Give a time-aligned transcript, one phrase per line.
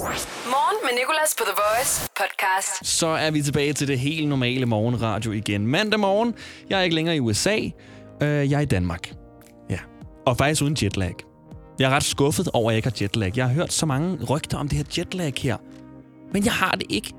[0.00, 2.86] Morgen med Nicolas på The Voice podcast.
[2.86, 5.66] Så er vi tilbage til det helt normale morgenradio igen.
[5.66, 6.34] Mandag morgen.
[6.70, 7.56] Jeg er ikke længere i USA.
[8.22, 9.12] Øh, jeg er i Danmark.
[9.70, 9.78] Ja.
[10.26, 11.14] Og faktisk uden jetlag.
[11.78, 13.32] Jeg er ret skuffet over, at jeg ikke har jetlag.
[13.36, 15.56] Jeg har hørt så mange rygter om det her jetlag her.
[16.32, 17.12] Men jeg har det ikke.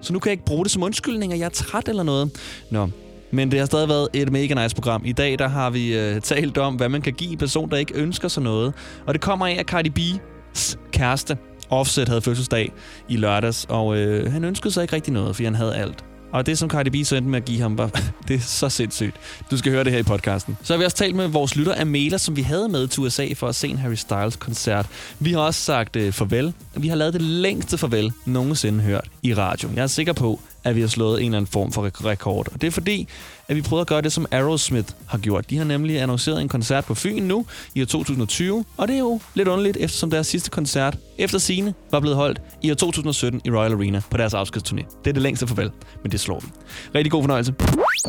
[0.00, 2.30] Så nu kan jeg ikke bruge det som undskyldning, at jeg er træt eller noget.
[2.70, 2.88] Nå,
[3.30, 5.02] men det har stadig været et mega nice program.
[5.04, 7.76] I dag der har vi øh, talt om, hvad man kan give en person, der
[7.76, 8.74] ikke ønsker sig noget.
[9.06, 11.38] Og det kommer af, at Cardi B's kæreste,
[11.70, 12.72] Offset, havde fødselsdag
[13.08, 13.66] i lørdags.
[13.68, 16.04] Og øh, han ønskede sig ikke rigtig noget, fordi han havde alt.
[16.32, 17.90] Og det, som Cardi B så endte med at give ham, var,
[18.28, 19.16] det er så sindssygt.
[19.50, 20.56] Du skal høre det her i podcasten.
[20.62, 23.28] Så har vi også talt med vores lytter Amela, som vi havde med til USA
[23.36, 24.86] for at se en Harry Styles-koncert.
[25.18, 26.52] Vi har også sagt øh, farvel.
[26.74, 29.68] Vi har lavet det længste farvel nogensinde hørt i radio.
[29.76, 32.48] Jeg er sikker på, at vi har slået en eller anden form for rekord.
[32.52, 33.08] Og det er fordi,
[33.48, 35.50] at vi prøver at gøre det, som Aerosmith har gjort.
[35.50, 38.64] De har nemlig annonceret en koncert på Fyn nu i år 2020.
[38.76, 42.40] Og det er jo lidt underligt, eftersom deres sidste koncert efter sine var blevet holdt
[42.62, 45.00] i år 2017 i Royal Arena på deres afskedsturné.
[45.04, 45.70] Det er det længste farvel,
[46.02, 46.46] men det slår vi.
[46.94, 47.54] Rigtig god fornøjelse.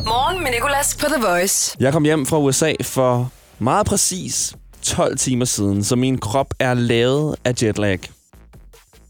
[0.04, 1.76] Morgen med Nicolas på The Voice.
[1.80, 6.74] Jeg kom hjem fra USA for meget præcis 12 timer siden, så min krop er
[6.74, 7.98] lavet af jetlag.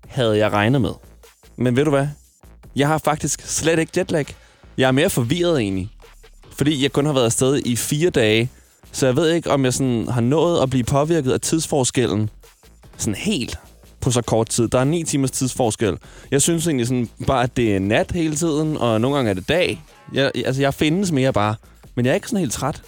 [0.09, 0.93] Havde jeg regnet med.
[1.57, 2.09] Men ved du hvad?
[2.77, 4.27] Jeg har faktisk slet ikke jetlag.
[4.79, 5.91] Jeg er mere forvirret egentlig.
[6.61, 8.51] Fordi jeg kun har været afsted i fire dage,
[8.93, 12.31] så jeg ved ikke, om jeg sådan har nået at blive påvirket af tidsforskellen
[12.97, 13.59] sådan helt
[14.01, 14.69] på så kort tid.
[14.69, 15.99] Der er 9 timers tidsforskel.
[16.31, 19.35] Jeg synes egentlig sådan bare, at det er nat hele tiden, og nogle gange er
[19.35, 19.83] det dag.
[20.13, 21.55] Jeg, altså, jeg findes mere bare.
[21.95, 22.83] Men jeg er ikke sådan helt træt.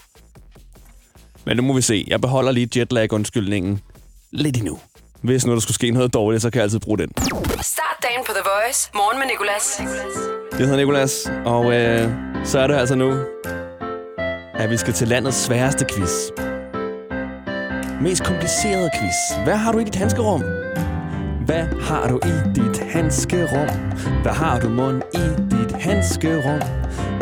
[1.45, 2.05] Men nu må vi se.
[2.09, 3.81] Jeg beholder lige jetlag-undskyldningen
[4.31, 4.79] lidt endnu.
[5.21, 7.11] Hvis nu der skulle ske noget dårligt, så kan jeg altid bruge den.
[7.63, 8.91] Start dagen på The Voice.
[8.95, 9.81] Morgen med Nicolas.
[10.59, 12.11] Jeg hedder Nikolas, og øh,
[12.45, 13.25] så er det altså nu,
[14.55, 16.31] at vi skal til landets sværeste quiz.
[18.01, 19.45] Mest komplicerede quiz.
[19.45, 20.43] Hvad har du i dit handskerum?
[21.47, 23.69] Hvad har du i dit handskerum?
[24.23, 26.61] Hvad har du mund i dit handskerum?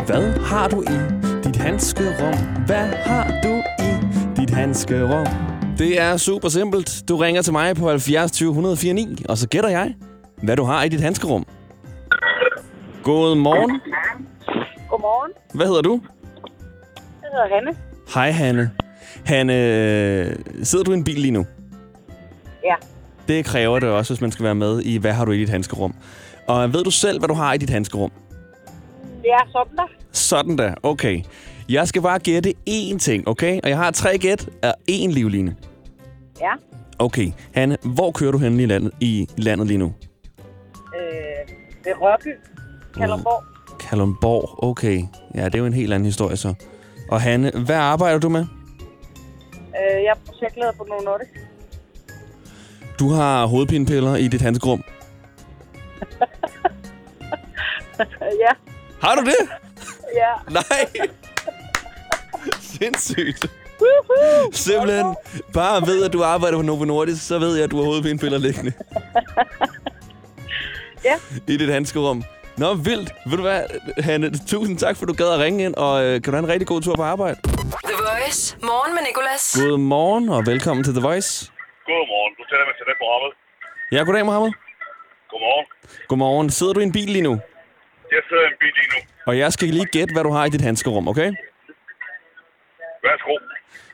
[0.05, 0.97] Hvad har du i
[1.43, 2.35] dit handskerum?
[2.65, 3.91] Hvad har du i
[4.41, 5.27] dit handskerum?
[5.77, 7.03] Det er super simpelt.
[7.09, 9.95] Du ringer til mig på 70 20 104 9, og så gætter jeg,
[10.43, 11.45] hvad du har i dit handskerum.
[13.03, 13.81] God morgen.
[14.89, 15.31] Godmorgen.
[15.53, 16.01] Hvad hedder du?
[17.31, 17.75] Hedder Hanne.
[18.13, 18.71] Hej, Hanne.
[19.25, 19.53] Hanne,
[20.63, 21.45] sidder du i en bil lige nu?
[22.63, 22.75] Ja.
[23.27, 25.49] Det kræver det også, hvis man skal være med i, hvad har du i dit
[25.49, 25.95] handskerum.
[26.47, 28.11] Og ved du selv, hvad du har i dit handskerum?
[29.21, 29.87] Det er sådan der.
[30.11, 31.21] Sådan da, okay.
[31.69, 33.59] Jeg skal bare gætte én ting, okay?
[33.63, 35.55] Og jeg har tre gæt og én livline.
[36.41, 36.51] Ja.
[36.99, 39.85] Okay, Hanne, hvor kører du hen i landet, i landet lige nu?
[39.85, 42.35] Øh, ved Rørby.
[42.97, 43.43] Kalundborg.
[43.79, 45.01] Kalundborg, okay.
[45.35, 46.53] Ja, det er jo en helt anden historie så.
[47.11, 48.45] Og Hanne, hvad arbejder du med?
[49.59, 51.31] Øh, jeg er projektleder på Novo Nordisk.
[52.99, 54.83] Du har hovedpinepiller i dit handskerum.
[58.45, 58.51] ja.
[59.01, 59.35] Har du det?
[60.15, 60.53] Ja.
[60.53, 61.07] Nej!
[62.79, 63.45] Sindssygt.
[63.81, 64.51] Woohoo!
[64.51, 65.15] Simpelthen,
[65.53, 68.37] bare ved, at du arbejder på Novo Nordisk, så ved jeg, at du har hovedpinepiller
[68.37, 68.71] liggende
[71.05, 71.15] Ja.
[71.47, 72.23] i dit handskerum.
[72.57, 73.09] Nå, vildt.
[73.29, 73.61] Ved du hvad,
[74.03, 76.49] Hanne, tusind tak, for du gad at ringe ind, og øh, kan du have en
[76.53, 77.37] rigtig god tur på arbejde.
[77.89, 78.57] The Voice.
[78.61, 79.43] Morgen med Nicolas.
[79.59, 81.51] God morgen, og velkommen til The Voice.
[81.85, 82.33] Godmorgen.
[82.39, 83.31] Du taler med til det programmet.
[83.91, 84.51] Ja, goddag, Mohammed.
[85.31, 85.65] Godmorgen.
[86.07, 86.49] Godmorgen.
[86.49, 87.33] Sidder du i en bil lige nu?
[88.11, 88.99] Jeg sidder i en bil lige nu.
[89.27, 91.29] Og jeg skal lige gætte, hvad du har i dit handskerum, okay?
[93.03, 93.35] Værsgo.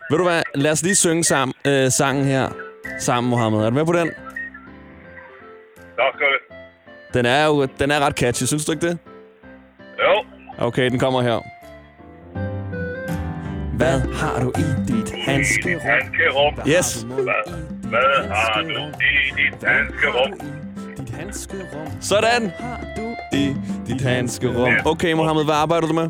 [0.09, 2.50] Ved du hvad, lad os lige synge sammen, øh, sangen her
[3.00, 3.59] sammen, Mohammed.
[3.59, 4.07] Er du med på den?
[6.00, 6.41] Tak skal det.
[7.13, 8.97] Den er jo den er ret catchy, synes du ikke det?
[10.00, 10.23] Jo.
[10.66, 11.40] Okay, den kommer her.
[13.78, 15.79] Hvad har du i dit handskerum?
[15.81, 16.53] Handskerum.
[16.68, 17.01] Yes.
[17.01, 17.23] Hvad,
[17.90, 20.31] hvad har du i dit handskerum?
[20.97, 21.88] Dit handskerum.
[22.01, 22.51] Sådan.
[22.59, 23.56] Har du i
[23.88, 24.74] dit handskerum.
[24.85, 26.09] Okay, Mohammed, hvad arbejder du med?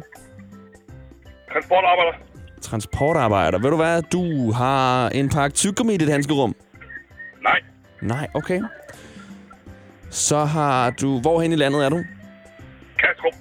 [1.54, 2.14] Transportarbejder.
[2.62, 3.60] Transportarbejder.
[3.60, 4.02] Ved du hvad?
[4.02, 6.56] Du har en pakke tyggegummi i dit handskerum.
[7.44, 7.60] Nej.
[8.02, 8.62] Nej, okay.
[10.10, 11.20] Så har du...
[11.22, 12.04] Hvorhen i landet er du?
[13.00, 13.34] Kastrup.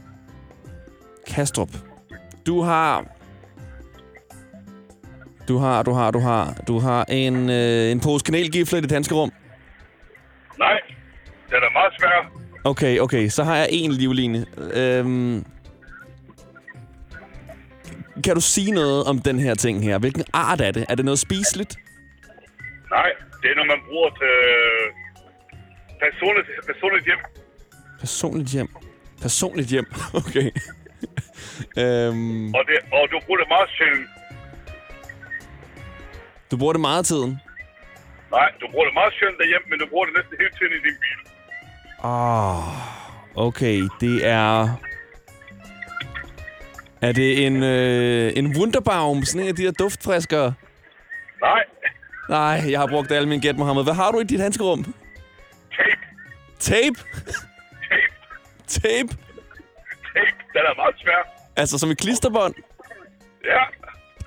[1.26, 1.68] Kastrup.
[2.46, 3.04] Du har...
[5.48, 6.54] Du har, du har, du har...
[6.68, 9.32] Du har en, øh, en pose kanelgifler i dit handskerum.
[10.58, 10.80] Nej.
[11.50, 12.32] Den er meget svær.
[12.64, 13.28] Okay, okay.
[13.28, 14.46] Så har jeg en livline.
[14.74, 15.44] Øhm,
[18.24, 19.98] kan du sige noget om den her ting her?
[19.98, 20.86] Hvilken art er det?
[20.88, 21.76] Er det noget spiseligt?
[22.90, 23.10] Nej.
[23.42, 24.34] Det er noget, man bruger til
[26.04, 27.18] personligt, personligt hjem.
[28.00, 28.68] Personligt hjem.
[29.22, 29.86] Personligt hjem.
[30.20, 30.46] Okay.
[31.82, 34.08] øhm, Og, det, og du bruger det meget sjældent.
[36.50, 37.32] du bruger det meget af tiden.
[38.30, 40.80] Nej, du bruger det meget sjældent derhjemme, men du bruger det næsten hele tiden i
[40.86, 41.18] din bil.
[42.04, 43.78] Åh, okay.
[44.00, 44.68] Det er...
[47.02, 49.22] Er det en, øh, en Wunderbaum?
[49.24, 50.54] Sådan en af de her duftfriskere?
[51.40, 51.62] Nej.
[52.28, 53.84] Nej, jeg har brugt alle mine gæt, Mohammed.
[53.84, 54.94] Hvad har du i dit handskerum?
[56.58, 56.98] Tape.
[58.66, 59.08] Tape?
[60.14, 60.36] Tape.
[60.54, 61.20] Den er meget svær.
[61.56, 62.54] Altså som et klisterbånd?
[63.44, 63.62] Ja.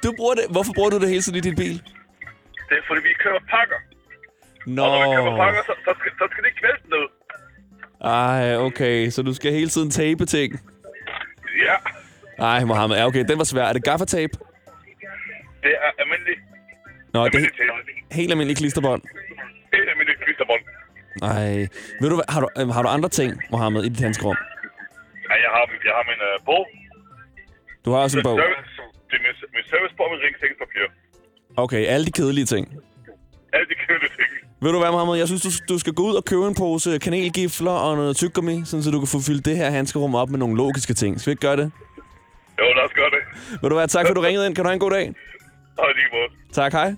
[0.03, 0.43] Du bruger det.
[0.49, 1.75] Hvorfor bruger du det hele tiden i din bil?
[2.69, 3.79] Det er fordi, vi køber pakker.
[4.65, 4.83] Nå.
[4.83, 7.05] Og når vi køber pakker, så, så, skal, så skal det ikke vælte ned.
[8.01, 9.09] Ej, okay.
[9.09, 10.53] Så du skal hele tiden tape ting?
[11.65, 11.75] Ja.
[12.39, 12.97] Nej, Mohammed.
[12.97, 13.23] Ja, okay.
[13.27, 13.63] Den var svær.
[13.65, 14.33] Er det gaffatape?
[15.63, 16.35] Det er almindelig.
[17.13, 18.13] Nå, det er Almindelig he- tape.
[18.15, 19.01] helt almindelig klisterbånd.
[21.21, 21.67] Nej.
[22.01, 22.27] Ved du hvad?
[22.33, 24.37] Har du, øh, har du andre ting, Mohammed, i dit handskerum?
[25.29, 26.63] Ja, jeg har, jeg har min uh, bog.
[27.85, 28.37] Du har også en bog.
[28.39, 28.71] Service,
[29.09, 30.85] det er min, min servicebog med ringsikkerhedspapir.
[31.63, 32.63] Okay, alle de kedelige ting.
[33.53, 34.29] Alle de kedelige ting.
[34.61, 35.15] Ved du hvad, Mohammed?
[35.17, 38.61] Jeg synes, du, du skal gå ud og købe en pose kanelgifler og noget tyggegummi,
[38.65, 41.19] sådan så du kan få fyldt det her handskerum op med nogle logiske ting.
[41.19, 41.71] Skal vi ikke gøre det?
[42.59, 43.23] Jo, lad os gøre det.
[43.61, 43.87] Ved du hvad?
[43.87, 44.55] Tak for, du ringede ind.
[44.55, 45.05] Kan du have en god dag?
[45.07, 46.29] I lige måde.
[46.53, 46.95] Tak, hej.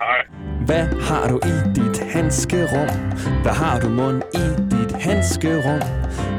[0.00, 0.49] Hej.
[0.66, 2.88] Hvad har du i dit handskerum?
[3.42, 5.80] Hvad har du mund i dit handskerum?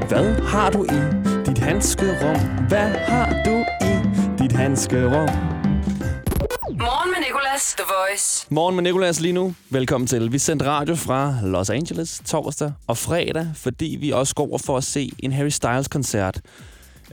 [0.07, 0.99] Hvad har du i
[1.45, 2.39] dit handskerum?
[2.67, 3.93] Hvad har du i
[4.43, 5.29] dit handskerum?
[6.79, 8.47] Morgen med Nicolas, The Voice.
[8.49, 9.53] Morgen med Nicolas lige nu.
[9.69, 10.31] Velkommen til.
[10.31, 14.77] Vi sendte radio fra Los Angeles torsdag og fredag, fordi vi også går over for
[14.77, 16.39] at se en Harry Styles-koncert.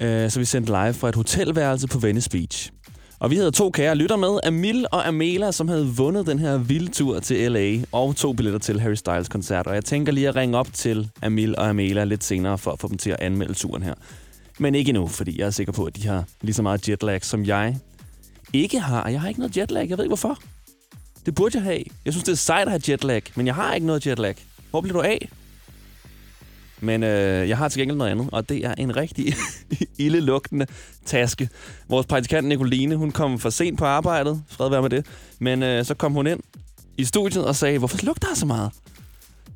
[0.00, 2.70] Øh, Så vi sendte live fra et hotelværelse på Venice Beach.
[3.20, 6.58] Og vi havde to kære lytter med, Amil og Amela, som havde vundet den her
[6.58, 9.66] vilde tur til LA og to billetter til Harry Styles koncert.
[9.66, 12.80] Og jeg tænker lige at ringe op til Amil og Amela lidt senere for at
[12.80, 13.94] få dem til at anmelde turen her.
[14.58, 17.24] Men ikke endnu, fordi jeg er sikker på, at de har lige så meget jetlag,
[17.24, 17.76] som jeg
[18.52, 19.08] ikke har.
[19.08, 19.88] Jeg har ikke noget jetlag.
[19.88, 20.38] Jeg ved ikke hvorfor.
[21.26, 21.84] Det burde jeg have.
[22.04, 24.34] Jeg synes, det er sejt at have jetlag, men jeg har ikke noget jetlag.
[24.70, 25.28] Hvor bliver du af?
[26.80, 29.34] Men øh, jeg har til gengæld noget andet, og det er en rigtig
[29.98, 30.66] ildelugtende
[31.04, 31.48] taske.
[31.88, 34.42] Vores praktikant Nicoline, hun kom for sent på arbejdet.
[34.48, 35.06] Fred være med det.
[35.38, 36.40] Men øh, så kom hun ind
[36.96, 38.70] i studiet og sagde, hvorfor lugter der så meget?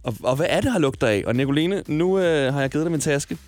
[0.02, 1.22] Og, og hvad er det, her lugter af?
[1.26, 3.38] Og Nicoline, nu øh, har jeg givet dig min taske.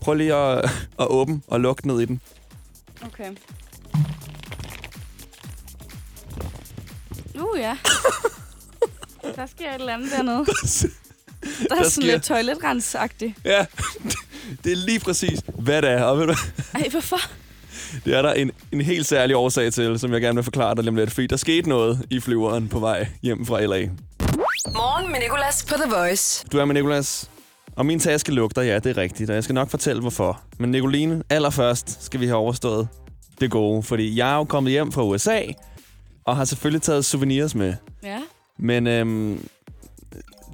[0.00, 0.64] Prøv lige at,
[1.00, 2.20] at åbne og lugte ned i den.
[3.04, 3.30] Okay.
[7.34, 7.76] Uh, ja.
[9.36, 10.46] Der sker et eller andet dernede.
[11.68, 13.34] Der er Der sådan sker- lidt toiletrensagtigt.
[13.44, 13.66] Ja,
[14.64, 16.02] det er lige præcis, hvad det er.
[16.04, 16.34] Og ved du?
[16.74, 17.18] Ej, hvorfor?
[18.04, 20.82] det er der en, en helt særlig årsag til, som jeg gerne vil forklare dig
[20.84, 21.10] lige om lidt.
[21.10, 23.88] Fordi der skete noget i flyveren på vej hjem fra LA.
[24.66, 26.44] Morgen med Nicolas på The Voice.
[26.52, 27.30] Du er med Nikolas.
[27.76, 29.30] Og min taske lugter, ja, det er rigtigt.
[29.30, 30.40] Og jeg skal nok fortælle, hvorfor.
[30.58, 32.88] Men Nicoline, allerførst skal vi have overstået
[33.40, 33.82] det gode.
[33.82, 35.40] Fordi jeg er jo kommet hjem fra USA,
[36.24, 37.74] og har selvfølgelig taget souvenirs med.
[38.02, 38.18] Ja.
[38.58, 39.48] Men øhm,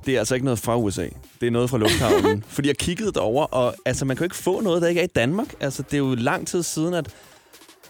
[0.08, 1.08] det er altså ikke noget fra USA.
[1.40, 2.44] Det er noget fra lufthavnen.
[2.56, 5.05] Fordi jeg kiggede derover, og altså, man kan jo ikke få noget, der ikke er
[5.05, 5.55] i Danmark.
[5.60, 7.08] Altså, det er jo lang tid siden, at,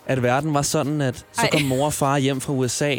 [0.07, 1.51] at verden var sådan, at så Ej.
[1.51, 2.97] kom mor og far hjem fra USA,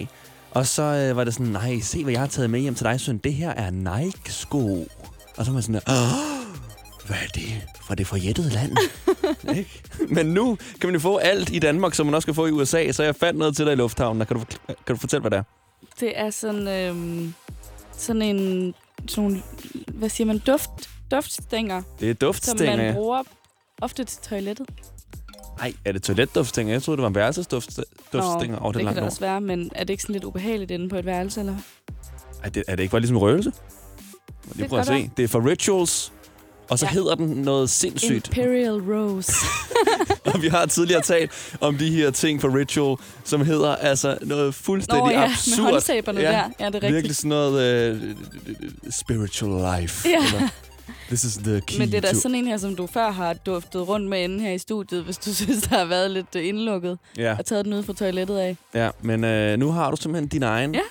[0.51, 2.85] og så øh, var det sådan, nej, se hvad jeg har taget med hjem til
[2.85, 3.17] dig, søn.
[3.17, 4.87] Det her er Nike-sko.
[5.37, 6.39] Og så var man sådan, Åh,
[7.07, 7.67] hvad er det?
[7.81, 8.77] Fra det forjættede land.
[9.57, 9.81] Ikke?
[10.09, 12.51] Men nu kan man jo få alt i Danmark, som man også kan få i
[12.51, 14.27] USA, så jeg fandt noget til dig i lufthavnen.
[14.27, 15.43] Kan du, kan du fortælle, hvad det er?
[15.99, 17.33] Det er sådan, øhm,
[17.97, 18.73] sådan en...
[19.07, 19.41] Sådan nogle,
[19.87, 20.37] hvad siger man?
[20.39, 20.69] Duft,
[21.11, 22.77] duftstænger, Det er som duftstænger.
[22.77, 23.23] man bruger
[23.81, 24.69] ofte til toilettet.
[25.59, 26.73] Nej, er det toiletduftstænger?
[26.73, 27.85] Jeg troede, det var en værelsesduftstænger.
[28.65, 30.71] Oh, det er det kan det også være, men er det ikke sådan lidt ubehageligt
[30.71, 31.55] inde på et værelse, eller?
[32.43, 33.51] Ej, det, er det ikke bare ligesom røgelse?
[34.45, 35.11] Lige kan prøv at se.
[35.17, 36.13] Det er for rituals,
[36.69, 36.91] og så Ja.
[36.91, 38.27] hedder den noget sindssygt.
[38.27, 39.33] Imperial Rose.
[40.33, 41.31] og vi har tidligere talt
[41.61, 45.63] om de her ting for ritual, som hedder altså noget fuldstændig Nå ja, absurd.
[45.65, 46.31] med håndsæberne der.
[46.31, 46.93] Ja, det er rigtigt.
[46.93, 50.09] Virkelig sådan noget uh, spiritual life.
[50.09, 50.17] Ja.
[50.25, 50.49] Eller,
[51.07, 52.19] This is the key Men det er da to...
[52.19, 55.17] sådan en her, som du før har duftet rundt med inde her i studiet, hvis
[55.17, 58.37] du synes, der har været lidt øh, indlukket Ja, og taget den ud fra toilettet
[58.37, 58.57] af.
[58.73, 60.73] ja, men uh, nu har du simpelthen din egen.
[60.75, 60.81] Ja,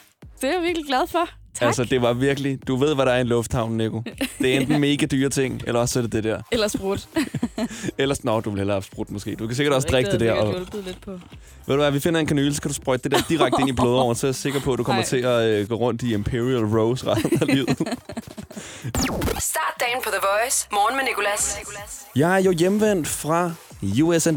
[0.41, 1.29] Det er jeg virkelig glad for.
[1.55, 1.67] Tak.
[1.67, 2.59] Altså, det var virkelig...
[2.69, 4.03] Du ved, hvad der er i en lufthavn, Nico.
[4.39, 6.43] Det er enten mega dyre ting, eller også er det det der.
[6.53, 7.09] Eller sprut.
[7.99, 9.35] Ellers, nå, du vil hellere have sprudt måske.
[9.35, 10.33] Du kan sikkert også drikke det der.
[10.33, 10.55] Og...
[10.87, 11.11] Lidt på.
[11.11, 11.19] ved
[11.67, 13.73] du hvad, vi finder en kanyle, så kan du sprøjte det der direkte ind i
[13.73, 15.09] blodåren, så er jeg sikker på, at du kommer Ej.
[15.09, 17.69] til at øh, gå rundt i Imperial Rose resten af livet.
[19.53, 20.69] Start dagen på The Voice.
[20.73, 21.59] Morgen med Nicolas.
[22.17, 23.53] Jeg er jo hjemvendt fra
[24.03, 24.31] USA.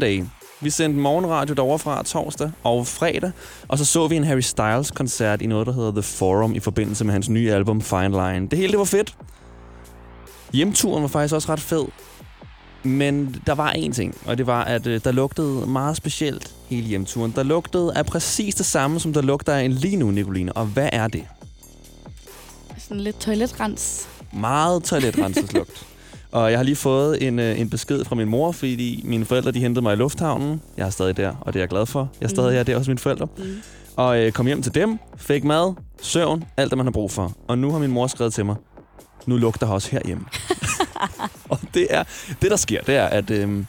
[0.62, 3.32] Vi sendte morgenradio derovre fra torsdag og fredag,
[3.68, 7.04] og så så vi en Harry Styles-koncert i noget, der hedder The Forum, i forbindelse
[7.04, 8.48] med hans nye album Fine Line.
[8.48, 9.16] Det hele det var fedt.
[10.52, 11.84] Hjemturen var faktisk også ret fed.
[12.82, 16.86] Men der var én ting, og det var, at øh, der lugtede meget specielt hele
[16.86, 17.32] hjemturen.
[17.36, 20.52] Der lugtede af præcis det samme, som der lugter af en lige nu, Nicoline.
[20.52, 21.24] Og hvad er det?
[22.78, 24.08] Sådan lidt toiletrens.
[24.32, 25.86] meget toiletrenselslugt.
[26.32, 29.50] Og jeg har lige fået en, øh, en besked fra min mor, fordi mine forældre
[29.52, 30.60] de hentede mig i lufthavnen.
[30.76, 32.08] Jeg er stadig der, og det er jeg glad for.
[32.20, 32.56] Jeg er stadig Mm.
[32.56, 33.26] her der hos mine forældre.
[33.38, 33.44] Mm.
[33.96, 37.32] Og øh, kom hjem til dem, fik mad, søvn, alt det, man har brug for.
[37.48, 38.56] Og nu har min mor skrevet til mig,
[39.26, 40.24] nu lugter også herhjemme.
[41.50, 42.02] og det er
[42.42, 43.64] det, der sker, det er, at øh,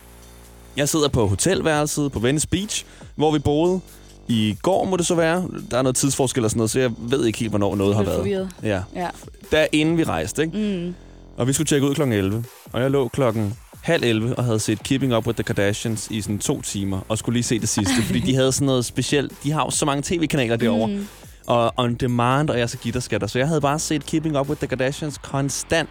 [0.77, 3.79] jeg sidder på hotelværelset på Venice Beach, hvor vi boede.
[4.27, 5.47] I går må det så være.
[5.71, 8.03] Der er noget tidsforskel og sådan noget, så jeg ved ikke helt, hvornår noget har
[8.03, 8.17] været.
[8.17, 8.49] forvirret.
[8.63, 8.81] Ja.
[8.95, 9.07] Ja.
[9.51, 10.57] Der inden vi rejste, ikke?
[10.87, 10.95] Mm.
[11.37, 12.01] Og vi skulle tjekke ud kl.
[12.01, 12.43] 11.
[12.71, 16.21] Og jeg lå klokken halv 11 og havde set Keeping Up with the Kardashians i
[16.21, 16.99] sådan to timer.
[17.09, 19.33] Og skulle lige se det sidste, fordi de havde sådan noget specielt.
[19.43, 20.87] De har jo så mange tv-kanaler derovre.
[20.87, 21.07] Mm.
[21.47, 23.27] Og on demand, og jeg så gitterskatter.
[23.27, 25.89] Så jeg havde bare set Keeping Up with the Kardashians konstant.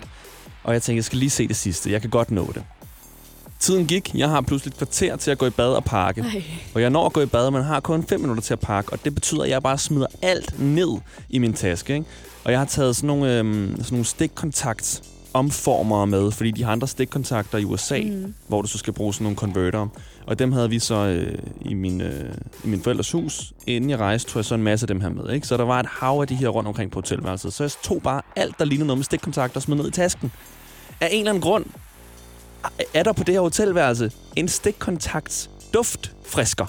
[0.65, 1.93] Og jeg tænkte, jeg skal lige se det sidste.
[1.93, 2.65] Jeg kan godt nå det.
[3.61, 4.15] Tiden gik.
[4.15, 6.21] Jeg har pludselig et kvarter til at gå i bad og pakke.
[6.21, 6.43] Ej.
[6.75, 8.93] Og jeg når at gå i bad, man har kun 5 minutter til at pakke,
[8.93, 11.95] og det betyder, at jeg bare smider alt ned i min taske.
[11.95, 12.07] Ikke?
[12.45, 15.03] Og jeg har taget sådan nogle, øhm, sådan nogle stikkontakt
[15.35, 18.35] omformere med, fordi de har andre stikkontakter i USA, mm.
[18.49, 19.89] Hvor du så skal bruge sådan nogle converter.
[20.27, 22.35] Og dem havde vi så øh, i, min, øh,
[22.65, 23.53] i min forældres hus.
[23.67, 25.31] Inden jeg rejste, tog jeg så en masse af dem her med.
[25.35, 25.47] Ikke?
[25.47, 27.53] Så der var et hav af de her rundt omkring på hotelværelset.
[27.53, 30.33] Så jeg tog bare alt, der lignede noget med stikkontakter og smed ned i tasken.
[31.01, 31.65] Af en eller anden grund
[32.95, 36.67] er der på det her hotelværelse en stikkontakts duftfrisker.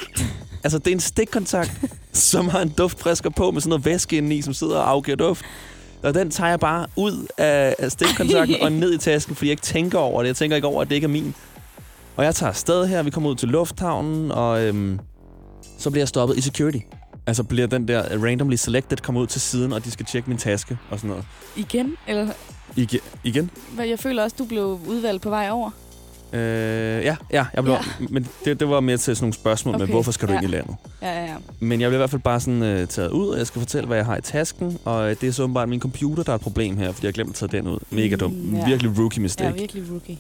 [0.64, 1.82] altså, det er en stikkontakt,
[2.14, 5.46] som har en duftfrisker på med sådan noget væske indeni, som sidder og afgiver duft.
[6.04, 9.52] Og den tager jeg bare ud af, af stikkontakten og ned i tasken, fordi jeg
[9.52, 10.28] ikke tænker over det.
[10.28, 11.36] Jeg tænker ikke over, at det ikke er min.
[12.16, 15.00] Og jeg tager afsted her, vi kommer ud til lufthavnen, og øhm,
[15.78, 16.80] så bliver jeg stoppet i security.
[17.28, 20.38] Altså bliver den der randomly selected kommer ud til siden, og de skal tjekke min
[20.38, 21.26] taske og sådan noget.
[21.56, 21.96] Igen?
[22.08, 22.28] Eller,
[22.76, 23.00] Igen?
[23.24, 23.50] igen?
[23.78, 25.72] jeg føler også, du blev udvalgt på vej over.
[26.34, 26.40] Øh,
[27.04, 28.06] ja, ja, jeg blev, ja.
[28.10, 29.86] men det, det var mere til sådan nogle spørgsmål okay.
[29.86, 30.40] med, hvorfor skal du ja.
[30.40, 30.76] ind i landet?
[31.02, 31.36] Ja, ja, ja.
[31.60, 33.88] Men jeg bliver i hvert fald bare sådan øh, taget ud, og jeg skal fortælle,
[33.88, 34.80] hvad jeg har i tasken.
[34.86, 37.10] Og øh, det er så åbenbart min computer, der er et problem her, fordi jeg
[37.10, 37.80] har glemt at tage den ud.
[37.90, 38.32] Mega dum.
[38.32, 38.66] Mm, ja.
[38.66, 39.50] Virkelig rookie mistake.
[39.50, 40.18] er virkelig rookie.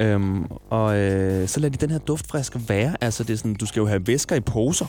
[0.00, 2.96] Øhm, og øh, så lader de den her duftfrisker være.
[3.00, 4.86] Altså, det er sådan, du skal jo have væsker i poser.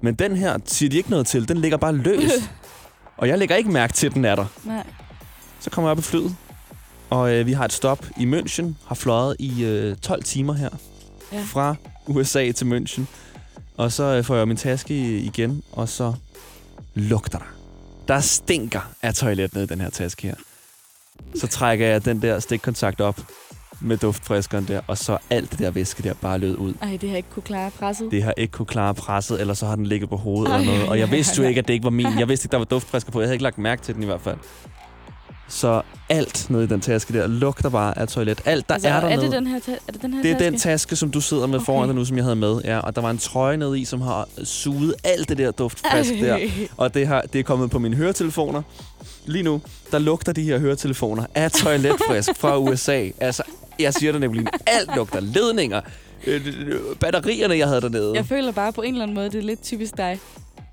[0.00, 1.48] Men den her siger de ikke noget til.
[1.48, 2.30] Den ligger bare løs.
[3.18, 4.44] og jeg lægger ikke mærke til, at den er der.
[4.64, 4.86] Nej.
[5.60, 6.36] Så kommer jeg op i flyet.
[7.12, 8.64] Og øh, vi har et stop i München.
[8.86, 10.68] Har fløjet i øh, 12 timer her.
[11.32, 11.42] Ja.
[11.46, 11.74] Fra
[12.06, 13.02] USA til München.
[13.76, 16.12] Og så øh, får jeg min taske igen, og så
[16.94, 17.44] lugter der.
[18.08, 20.34] Der stinker af toilet nede i den her taske her.
[21.40, 23.20] Så trækker jeg den der stikkontakt op
[23.80, 26.74] med duftfriskeren der, og så alt det der væske der bare lød ud.
[26.82, 28.10] Ej, det har ikke kunne klare presset.
[28.10, 30.58] Det har ikke kunne klare presset, eller så har den ligget på hovedet Ej.
[30.58, 30.88] eller noget.
[30.88, 32.18] Og jeg vidste jo ikke, at det ikke var min.
[32.18, 33.20] Jeg vidste ikke, der var duftfrisker på.
[33.20, 34.38] Jeg havde ikke lagt mærke til den i hvert fald.
[35.54, 38.40] Så alt nede i den taske der lugter bare af toilet.
[38.44, 40.30] Alt, der altså, er der er det den her, ta- er det den her Det
[40.30, 40.50] er taske?
[40.50, 41.64] den taske, som du sidder med Okay.
[41.66, 42.60] foran dig nu, som jeg havde med.
[42.64, 46.10] Ja, og der var en trøje nede i, som har suget alt det der duftfrisk
[46.20, 46.38] der.
[46.76, 48.62] Og det, har, det er kommet på mine høretelefoner.
[49.26, 53.08] Lige nu, der lugter de her høretelefoner af toiletfrisk fra USA.
[53.20, 53.42] Altså,
[53.78, 54.46] jeg siger det nemlig.
[54.66, 55.20] Alt lugter.
[55.20, 55.80] Ledninger.
[56.26, 56.40] Øh,
[57.00, 58.12] batterierne, jeg havde dernede.
[58.14, 60.20] Jeg føler bare på en eller anden måde, det er lidt typisk dig.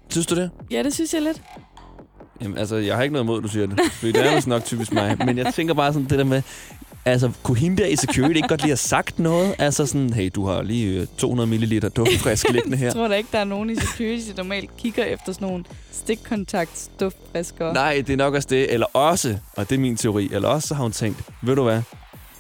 [0.10, 0.50] Synes du det?
[0.72, 1.42] Ja, det synes jeg lidt.
[2.42, 3.80] Jamen, altså, jeg har ikke noget imod, du siger det.
[3.92, 5.18] Fordi det er vist nok typisk mig.
[5.26, 6.42] Men jeg tænker bare sådan det der med...
[7.06, 9.56] Altså, kunne hende der i security ikke godt lige have sagt noget?
[9.58, 12.86] Altså sådan, hey, du har lige øh, 200 ml duftfrisk liggende her.
[12.86, 15.64] Jeg tror da ikke, der er nogen i security, der normalt kigger efter sådan nogle
[15.92, 17.74] stikkontakt duftfriskere.
[17.74, 18.74] Nej, det er nok også det.
[18.74, 21.64] Eller også, og det er min teori, eller også så har hun tænkt, ved du
[21.64, 21.82] hvad?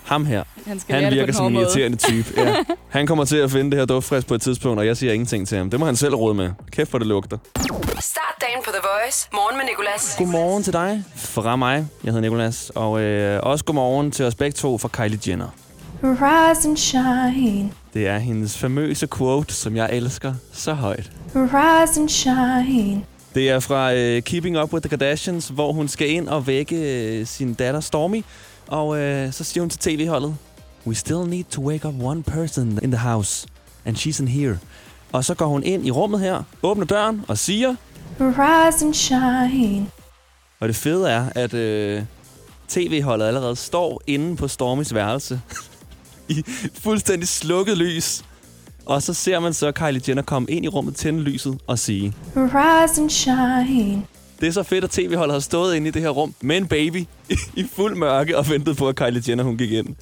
[0.09, 1.63] Ham her, Han skal han virker som en måde.
[1.65, 2.33] irriterende type.
[2.37, 2.55] Ja.
[2.89, 5.47] Han kommer til at finde det her duftfrisk på et tidspunkt, og jeg siger ingenting
[5.47, 5.69] til ham.
[5.69, 6.49] Det må han selv råde med.
[6.71, 7.37] Kæft, hvor det lugter.
[7.99, 9.29] Start dagen på The Voice.
[9.33, 10.15] Morgen med Nicolas.
[10.17, 11.87] Godmorgen til dig fra mig.
[12.03, 12.71] Jeg hedder Nikolas.
[12.75, 15.47] Og øh, også godmorgen til os begge to fra Kylie Jenner.
[16.03, 21.11] Rise and shine, Det er hendes famøse quote, som jeg elsker så højt.
[21.35, 23.01] rise and shine.
[23.35, 26.75] Det er fra øh, Keeping Up with the Kardashians, hvor hun skal ind og vække
[27.19, 28.23] øh, sin datter Stormy.
[28.69, 30.35] Og øh, så siger hun til tv-holdet,
[30.87, 33.47] We still need to wake up one person in the house,
[33.85, 34.57] and she's in here.
[35.11, 37.75] Og så går hun ind i rummet her, åbner døren og siger,
[38.19, 39.87] Rise and shine.
[40.59, 42.03] og det fede er, at øh,
[42.67, 45.41] tv-holdet allerede står inde på Stormys værelse
[46.29, 48.23] i fuldstændig slukket lys.
[48.85, 52.13] Og så ser man så Kylie Jenner komme ind i rummet, tænde lyset og sige,
[52.35, 54.03] Rise and shine.
[54.41, 56.67] Det er så fedt, at tv-holdet har stået inde i det her rum med en
[56.67, 57.05] baby
[57.55, 59.95] i fuld mørke og ventet på, at Kylie Jenner hun gik ind.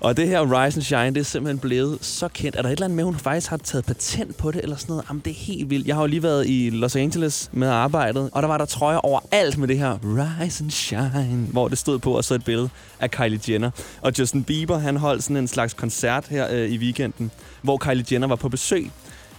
[0.00, 2.56] Og det her Rise and Shine, det er simpelthen blevet så kendt.
[2.56, 4.76] Er der et eller andet med, at hun faktisk har taget patent på det eller
[4.76, 5.04] sådan noget?
[5.08, 5.86] Jamen, det er helt vildt.
[5.86, 8.98] Jeg har jo lige været i Los Angeles med arbejdet, og der var der trøjer
[8.98, 12.68] overalt med det her Rise and Shine, hvor det stod på, og så et billede
[13.00, 13.70] af Kylie Jenner.
[14.00, 17.30] Og Justin Bieber, han holdt sådan en slags koncert her øh, i weekenden,
[17.62, 18.90] hvor Kylie Jenner var på besøg.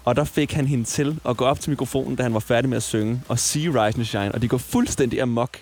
[0.07, 2.69] Og der fik han hende til at gå op til mikrofonen, da han var færdig
[2.69, 5.57] med at synge, og sige Rise and Shine, og de går fuldstændig amok.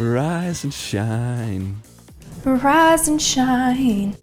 [0.00, 1.76] Rise and shine.
[2.46, 4.14] Rise and shine.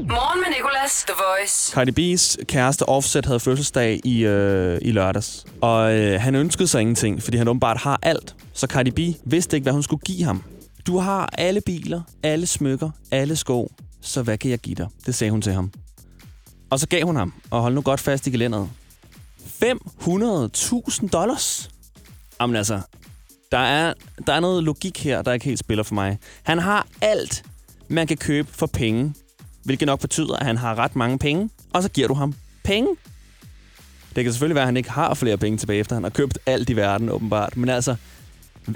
[0.00, 1.72] Morgen med Nicolas, The Voice.
[1.72, 5.44] Cardi B's kæreste Offset havde fødselsdag i, øh, i lørdags.
[5.60, 8.34] Og øh, han ønskede sig ingenting, fordi han åbenbart har alt.
[8.52, 10.42] Så Cardi B vidste ikke, hvad hun skulle give ham.
[10.86, 13.72] Du har alle biler, alle smykker, alle sko.
[14.00, 14.88] Så hvad kan jeg give dig?
[15.06, 15.72] Det sagde hun til ham.
[16.70, 18.68] Og så gav hun ham, og hold nu godt fast i gelænderet.
[19.64, 21.70] 500.000 dollars.
[22.40, 22.80] Jamen altså,
[23.52, 23.94] der er,
[24.26, 26.18] der er noget logik her, der ikke helt spiller for mig.
[26.42, 27.44] Han har alt,
[27.88, 29.14] man kan købe for penge.
[29.64, 31.50] Hvilket nok betyder, at han har ret mange penge.
[31.72, 32.88] Og så giver du ham penge.
[34.16, 36.38] Det kan selvfølgelig være, at han ikke har flere penge tilbage, efter han har købt
[36.46, 37.56] alt i verden, åbenbart.
[37.56, 37.96] Men altså,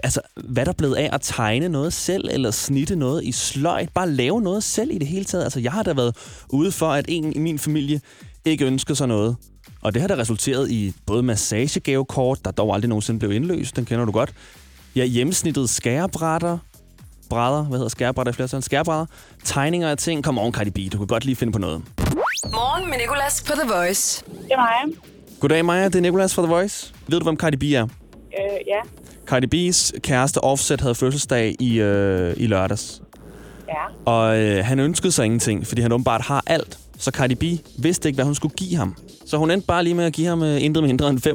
[0.02, 3.88] altså, hvad er der blevet af at tegne noget selv, eller snitte noget i sløjt?
[3.94, 5.44] Bare lave noget selv i det hele taget.
[5.44, 6.16] Altså, jeg har da været
[6.48, 8.00] ude for, at en i min familie
[8.44, 9.36] ikke ønsker sig noget.
[9.82, 13.84] Og det har da resulteret i både massagegavekort, der dog aldrig nogensinde blev indløst, den
[13.84, 14.32] kender du godt.
[14.96, 16.58] Ja, hjemmesnittet skærebrætter,
[17.30, 18.62] brædder, hvad hedder skærebrætter i flertal?
[18.62, 19.06] Skærebrædder,
[19.44, 20.24] tegninger af ting.
[20.24, 21.82] Kom on, Cardi B, du kan godt lige finde på noget.
[22.44, 24.24] Morgen med Nicolas på The Voice.
[24.26, 24.96] Det er mig.
[25.40, 25.84] Goddag, Maja.
[25.84, 26.94] Det er Nicolas fra The Voice.
[27.08, 27.86] Ved du, hvem Cardi B er?
[28.38, 28.80] Øh, ja.
[29.26, 33.02] Cardi B's kæreste Offset havde fødselsdag i, øh, i lørdags.
[33.68, 34.10] Ja.
[34.12, 36.78] Og øh, han ønskede sig ingenting, fordi han åbenbart har alt.
[36.98, 37.42] Så Cardi B
[37.82, 38.96] vidste ikke, hvad hun skulle give ham.
[39.26, 41.26] Så hun endte bare lige med at give ham øh, intet mindre end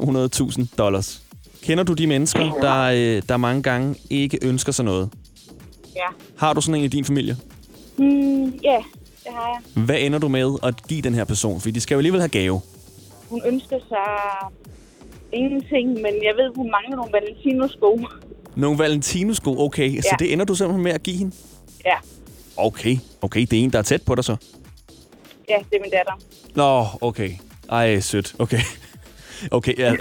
[0.68, 1.22] 500.000 dollars.
[1.62, 5.10] Kender du de mennesker, der, øh, der mange gange ikke ønsker sig noget?
[5.96, 6.06] Ja.
[6.38, 7.36] Har du sådan en i din familie?
[7.96, 8.76] Mm, ja,
[9.24, 9.84] det har jeg.
[9.84, 11.60] Hvad ender du med at give den her person?
[11.60, 12.60] Fordi de skal jo alligevel have gave.
[13.28, 13.98] Hun ønsker sig
[15.32, 18.00] ingenting, men jeg ved, hun mangler nogle Valentino-sko.
[18.56, 20.00] Nogle Valentino-sko, okay.
[20.00, 20.16] Så Ja.
[20.24, 21.36] det ender du simpelthen med at give hende?
[21.84, 21.96] Ja.
[22.56, 23.40] Okay, okay.
[23.40, 24.36] Det er en, der er tæt på dig så.
[25.48, 26.12] Ja, det er min datter.
[26.54, 27.30] Nå, okay.
[27.70, 28.34] Ej, sødt.
[28.38, 28.60] Okay.
[29.50, 29.94] Okay, ja.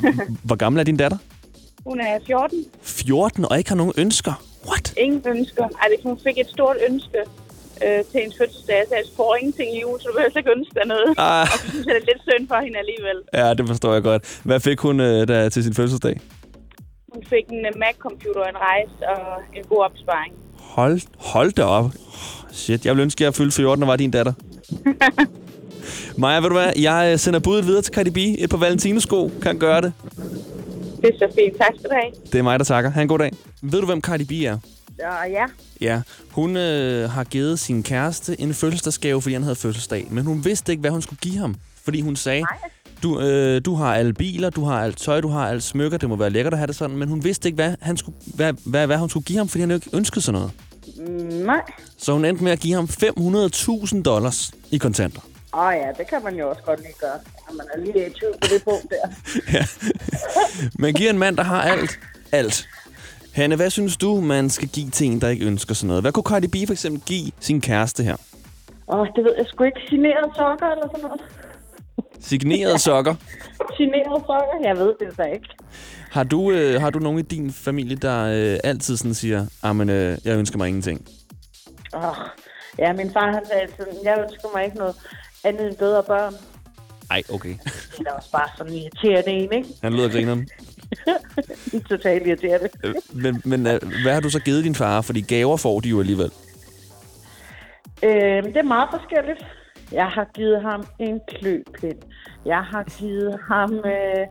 [0.44, 1.18] Hvor gammel er din datter?
[1.86, 2.66] Hun er 14.
[2.82, 4.44] 14 og ikke har nogen ønsker.
[4.68, 4.94] What?
[4.98, 5.64] Ingen ønsker.
[5.64, 7.18] Ej, det, hun fik et stort ønske
[7.86, 8.80] øh, til hendes fødselsdag.
[8.90, 11.10] Så jeg får ingenting i jul, så du behøver ikke ønske dig noget.
[11.18, 13.18] Ah, Og så synes jeg, det er lidt synd for hende alligevel.
[13.42, 14.22] ja, det forstår jeg godt.
[14.44, 16.16] Hvad fik hun øh, der til sin fødselsdag?
[17.14, 19.26] Hun fik en uh, Mac-computer, en rejse og
[19.58, 20.34] en god opsparing.
[20.78, 21.92] Hold, hold da op.
[22.52, 24.34] Shit, jeg ville ønske, at jeg fyldte 14 og var din datter.
[26.18, 26.74] Maja, ved du hvad?
[26.82, 28.18] Jeg øh, sender budet videre til Cardi B.
[28.18, 29.94] Et par Valentino-sko kan gøre det.
[31.02, 31.58] Det er så fint.
[31.58, 32.12] Tak skal du have.
[32.32, 32.90] Det er mig, der takker.
[32.90, 33.32] Ha' en god dag.
[33.62, 34.58] Ved du, hvem Cardi B er?
[35.00, 35.46] Ja, ja.
[35.82, 40.08] Ja, hun øh, har givet sin kæreste en fødselsdagsgave, fordi han havde fødselsdag.
[40.12, 41.56] Men hun vidste ikke, hvad hun skulle give ham.
[41.84, 42.44] Fordi hun sagde,
[43.04, 45.98] du, øh, du har alle biler, du har alt tøj, du har alt smykker.
[45.98, 46.98] Det må være lækkert at have det sådan.
[46.98, 49.60] Men hun vidste ikke, hvad, han skulle, hvad, hvad, hvad hun skulle give ham, fordi
[49.62, 50.52] han jo ikke ønskede sig noget.
[50.98, 51.62] Mm, nej.
[51.98, 55.22] Så hun endte med at give ham 500.000 dollars i kontanter.
[55.54, 57.20] Åh oh, ja, det kan man jo også godt lige gøre.
[57.54, 59.66] Man er lige i tvivl på det punkt der.
[60.82, 62.00] Man giver en mand, der har alt.
[62.32, 62.68] Alt.
[63.36, 66.04] Hanne, hvad synes du, man skal give til en, der ikke ønsker sådan noget?
[66.04, 68.16] Hvad kunne Cardi B for eksempel give sin kæreste her?
[68.88, 69.80] Åh, oh, det ved jeg sgu ikke.
[69.90, 71.22] Signeret sokker eller sådan noget.
[72.20, 73.16] Signerede sokker.
[73.78, 74.58] Signeret sokker?
[74.64, 75.50] Jeg ved det så ikke.
[76.12, 79.90] Har du, øh, har du nogen i din familie, der øh, altid sådan siger, men
[79.90, 81.08] øh, jeg ønsker mig ingenting?
[81.94, 82.16] Åh, oh,
[82.80, 84.96] ja, min far han sagde altid, jeg ønsker mig ikke noget
[85.44, 86.34] andet end bedre børn.
[87.12, 87.56] Ej, okay.
[87.98, 89.70] Det er også bare sådan en irriterende en, ikke?
[89.84, 90.48] Han lyder grineren.
[91.90, 92.70] Totalt irriterende.
[92.84, 95.02] Øh, Men, men øh, hvad har du så givet din far?
[95.02, 96.32] Fordi gaver får de jo alligevel.
[98.04, 99.46] Øh, det er meget forskelligt.
[99.92, 101.98] Jeg har givet ham en kløpind.
[102.46, 104.26] Jeg har givet ham øh,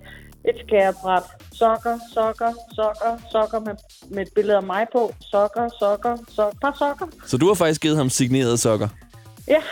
[0.49, 1.23] et skærebræt.
[1.53, 3.75] Sokker, sokker, sokker, sokker med,
[4.11, 5.15] med et billede af mig på.
[5.21, 7.07] Sokker, sokker, sokker, par sokker.
[7.27, 8.89] Så du har faktisk givet ham signerede sokker.
[9.49, 9.63] Ja,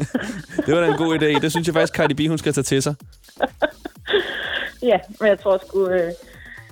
[0.66, 1.40] Det var da en god idé.
[1.40, 2.94] Det synes jeg faktisk, Cardi B, hun skal tage til sig.
[4.82, 5.88] ja, men jeg tror sgu...
[5.88, 6.12] Øh,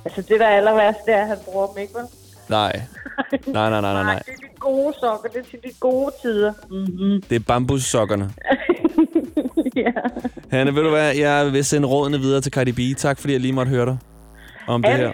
[0.05, 2.05] altså, det der er aller værst, det er, at han bruger dem, ikke vel?
[2.49, 2.83] Nej.
[3.47, 4.23] Nej, nej, nej, nej, nej.
[4.27, 5.29] det er de gode sokker.
[5.29, 6.53] Det er til de gode tider.
[6.71, 7.23] Mm-hmm.
[7.31, 8.31] Det er bambussokkerne.
[9.77, 9.90] ja.
[10.51, 11.14] Hanne, ved du hvad?
[11.14, 12.99] Jeg vil sende rådene videre til Cardi B.
[12.99, 13.99] Tak, fordi jeg lige måtte høre dig
[14.67, 15.12] om det her.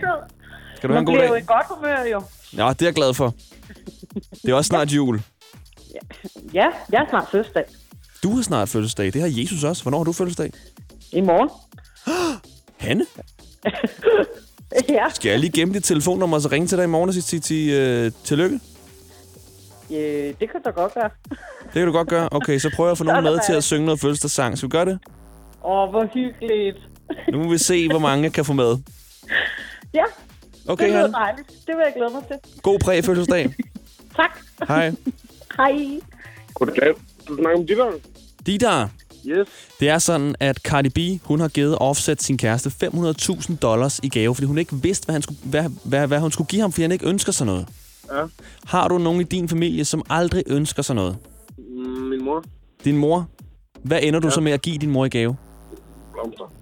[0.77, 1.43] Skal du have Man en god bliver jo dag?
[1.43, 2.23] i godt humør, jo.
[2.57, 3.35] Ja, det er jeg glad for.
[4.43, 5.21] Det er også snart jul.
[6.55, 7.65] Ja, jeg er snart fødselsdag.
[8.23, 9.07] Du har snart fødselsdag.
[9.13, 9.83] Det har Jesus også.
[9.83, 10.53] Hvornår har du fødselsdag?
[11.13, 11.51] I morgen.
[12.81, 13.07] Hanne?
[14.89, 15.05] ja.
[15.15, 17.23] Skal jeg lige gemme dit telefonnummer og så ringe til dig i morgen og sige
[17.23, 18.61] til, til, øh, tillykke?
[19.91, 21.11] Øh, det kan da godt være.
[21.65, 22.29] Det kan du godt gøre.
[22.33, 24.59] Okay, så prøver jeg at få nogen med til at synge noget fødselsdagssang.
[24.59, 24.99] Skal vi gøre det?
[25.65, 26.77] Åh, hvor hyggeligt.
[27.33, 28.77] Nu må vi se, hvor mange kan få med.
[29.95, 30.05] Ja,
[30.69, 31.13] Okay, det lyder Hanne.
[31.15, 31.49] dejligt.
[31.49, 32.63] Det vil jeg glæde mig til.
[32.63, 33.55] God præ-fødselsdag.
[34.17, 34.39] Tak.
[34.69, 34.93] Hej.
[35.57, 36.01] Hej.
[36.55, 36.95] Goddag.
[37.29, 37.91] Du snakker om Didder?
[38.47, 38.91] Didar,
[39.27, 39.49] Yes.
[39.81, 44.09] det er sådan, at Cardi B, hun har givet Offset sin kæreste 500.000 dollars i
[44.09, 46.73] gave, fordi hun ikke vidste, hvad, han skulle, hvad, hvad, hvad hun skulle give ham,
[46.73, 47.67] fordi han ikke ønsker sig noget.
[48.13, 48.23] Ja.
[48.65, 51.17] Har du nogen i din familie, som aldrig ønsker sig noget?
[51.59, 52.45] Mm, Min mor.
[52.85, 53.29] Din mor?
[53.83, 54.31] Hvad ender du Ja.
[54.35, 55.37] så med at give din mor i gave?
[56.13, 56.53] Blomster.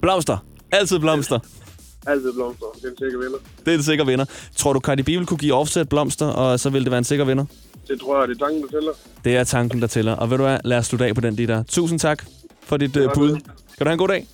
[0.00, 0.38] Blomster.
[0.72, 1.38] Altid blomster.
[2.06, 2.66] Altid blomster.
[2.74, 3.38] Det er en sikker vinder.
[3.64, 4.24] Det er en sikker vinder.
[4.56, 7.04] Tror du, Cardi B vil kunne give offset blomster, og så vil det være en
[7.04, 7.44] sikker vinder?
[7.88, 8.92] Det tror jeg, det er tanken, der tæller.
[9.24, 10.12] Det er tanken, der tæller.
[10.12, 11.62] Og ved du hvad, lad os slutte af på den, de der.
[11.62, 12.24] Tusind tak
[12.62, 13.30] for dit uh, bud.
[13.32, 13.42] Kan
[13.78, 14.26] du have en god dag?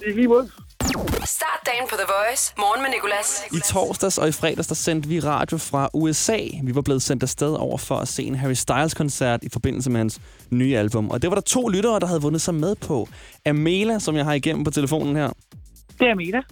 [0.00, 0.50] Det er lige måde.
[1.24, 2.54] Start dagen på The Voice.
[2.58, 3.42] Morgen med Nicolas.
[3.52, 6.38] I torsdags og i fredags, der sendte vi radio fra USA.
[6.62, 10.00] Vi var blevet sendt afsted over for at se en Harry Styles-koncert i forbindelse med
[10.00, 11.10] hans nye album.
[11.10, 13.08] Og det var der to lyttere, der havde vundet sig med på.
[13.46, 15.30] Amela, som jeg har igennem på telefonen her.
[16.00, 16.42] Det er Amela.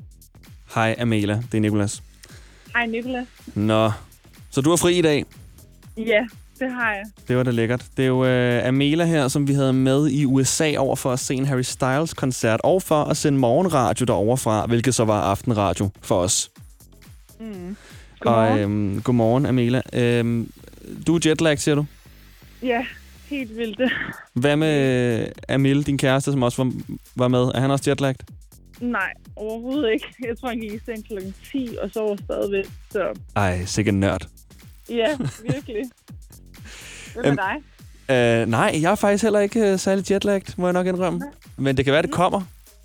[0.75, 2.03] Hej Amela, det er Nikolas.
[2.75, 3.27] Hej, Nicolas.
[3.55, 3.93] Nå,
[4.51, 5.25] så du er fri i dag.
[5.97, 6.27] Ja,
[6.61, 7.05] det har jeg.
[7.29, 7.85] Det var da lækkert.
[7.97, 11.19] Det er jo øh, Amela her, som vi havde med i USA over for at
[11.19, 15.91] se en Harry Styles-koncert, og for at sende morgenradio derovre fra, hvilket så var aftenradio
[16.03, 16.51] for os.
[17.41, 17.77] Mm.
[18.21, 19.83] Og øhm, godmorgen, Amela.
[19.93, 20.53] Øhm,
[21.07, 21.87] du er jetlag, siger du?
[22.63, 22.87] Ja,
[23.31, 23.81] helt vildt.
[24.43, 26.73] Hvad med øh, Amil, din kæreste, som også var,
[27.17, 27.41] var med?
[27.41, 28.23] Er han også jetlagt?
[28.81, 30.07] Nej, overhovedet ikke.
[30.29, 31.15] Jeg tror, han gik i seng kl.
[31.53, 32.65] 10 og sover stadigvæk.
[32.91, 34.27] Så Ej, sikkert nørd.
[34.89, 35.17] ja,
[35.51, 35.83] virkelig.
[37.15, 37.37] Hvad med Øhm,
[38.09, 38.41] dig?
[38.43, 41.21] Øh, nej, jeg er faktisk heller ikke øh, særlig jetlagt, må jeg nok indrømme.
[41.57, 42.41] Men det kan være, det kommer.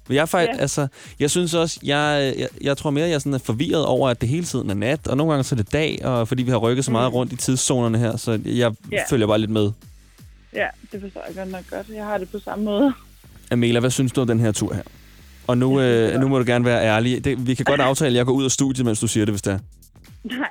[0.07, 0.61] Men jeg er faktisk, Ja.
[0.61, 0.87] altså,
[1.19, 4.29] jeg synes også, jeg, jeg, jeg tror mere, jeg sådan er forvirret over, at det
[4.29, 6.57] hele tiden er nat, og nogle gange så er det dag, og fordi vi har
[6.57, 9.03] rykket så meget rundt i tidszonerne her, så jeg Ja.
[9.09, 9.71] følger bare lidt med.
[10.53, 11.87] Ja, det forstår jeg godt nok godt.
[11.95, 12.93] Jeg har det på samme måde.
[13.51, 14.81] Amela, hvad synes du om den her tur her?
[15.47, 17.23] Og nu, øh, nu må du gerne være ærlig.
[17.25, 19.31] Det, vi kan godt aftale, at jeg går ud af studiet, mens du siger det,
[19.33, 19.59] hvis det er.
[20.23, 20.49] Nej,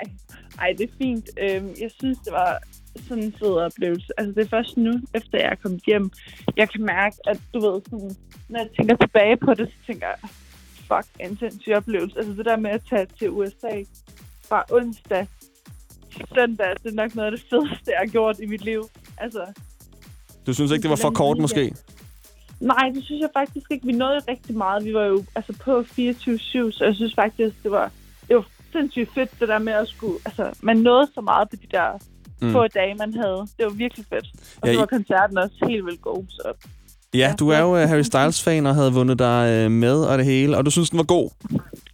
[0.58, 1.24] Ej, det er fint.
[1.42, 2.58] Øhm, jeg synes, det var
[3.09, 4.09] sådan en fed oplevelse.
[4.18, 6.11] Altså, det er først nu, efter jeg er kommet hjem,
[6.56, 8.16] jeg kan mærke, at du ved, sådan,
[8.48, 10.18] når jeg tænker tilbage på det, så tænker jeg,
[10.88, 12.18] fuck, en sindssyg oplevelse.
[12.18, 13.82] Altså, det der med at tage til USA
[14.48, 15.26] fra onsdag
[16.12, 18.82] til søndag, det er nok noget af det fedeste, jeg har gjort i mit liv.
[19.18, 19.46] Altså,
[20.46, 21.74] Du synes ikke, det var for kort, måske?
[22.61, 23.87] Nej, det synes jeg faktisk ikke.
[23.87, 24.85] Vi nåede rigtig meget.
[24.85, 25.85] Vi var jo altså, på 24-7,
[26.70, 27.90] så jeg synes faktisk, det var,
[28.28, 30.18] det var sindssygt fedt, det der med at skulle...
[30.24, 31.98] Altså, man nåede så meget på de der
[32.40, 32.53] Mm.
[32.53, 33.46] få dage, man havde.
[33.57, 34.27] Det var virkelig fedt.
[34.62, 36.25] Og Ja, så var koncerten også helt vildt god.
[36.31, 36.53] Så
[37.14, 40.27] Ja, du er jo øh, Harry Styles-fan og havde vundet dig øh, med og det
[40.27, 41.31] hele, og du synes, den var god.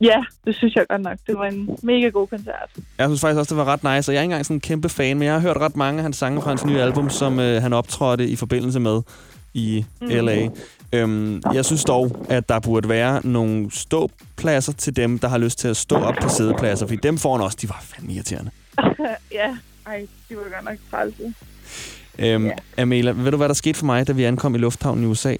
[0.00, 1.18] ja, det synes jeg godt nok.
[1.26, 2.70] Det var en mega god koncert.
[2.98, 4.60] Jeg synes faktisk også, det var ret nice, og jeg er ikke engang sådan en
[4.60, 7.10] kæmpe fan, men jeg har hørt ret mange af hans sange fra hans nye album,
[7.10, 9.02] som øh, han optrådte i forbindelse med
[9.54, 10.08] i Mm.
[10.08, 10.48] LA.
[10.92, 15.58] Øhm, jeg synes dog, at der burde være nogle ståpladser til dem, der har lyst
[15.58, 18.50] til at stå op på sædepladser, fordi dem foran os, de var fandme irriterende.
[19.32, 21.34] ja, ej, de var godt nok trælse.
[22.18, 22.52] Øhm, Ja.
[22.78, 25.36] Amela, ved du, hvad der skete for mig, da vi ankom i lufthavnen i USA?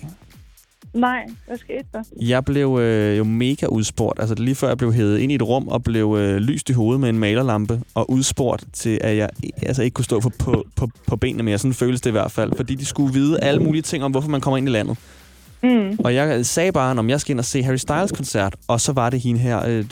[0.95, 2.03] Nej, hvad skete der?
[2.21, 4.21] Jeg blev øh, jo mega udspurgt.
[4.21, 6.71] Altså det lige før jeg blev hævet ind i et rum og blev øh, lyst
[6.71, 9.29] i hovedet med en malerlampe og udspurgt til, at jeg
[9.63, 11.59] altså, ikke kunne stå på, på, på, på benene mere.
[11.59, 12.53] Sådan føles det i hvert fald.
[12.57, 14.97] Fordi de skulle vide alle mulige ting om, hvorfor man kommer ind i landet.
[15.63, 15.97] Mm.
[16.05, 18.57] Og jeg sagde bare, om jeg skal ind og se Harry Styles-koncert.
[18.69, 19.85] Og så var det hende her, øh,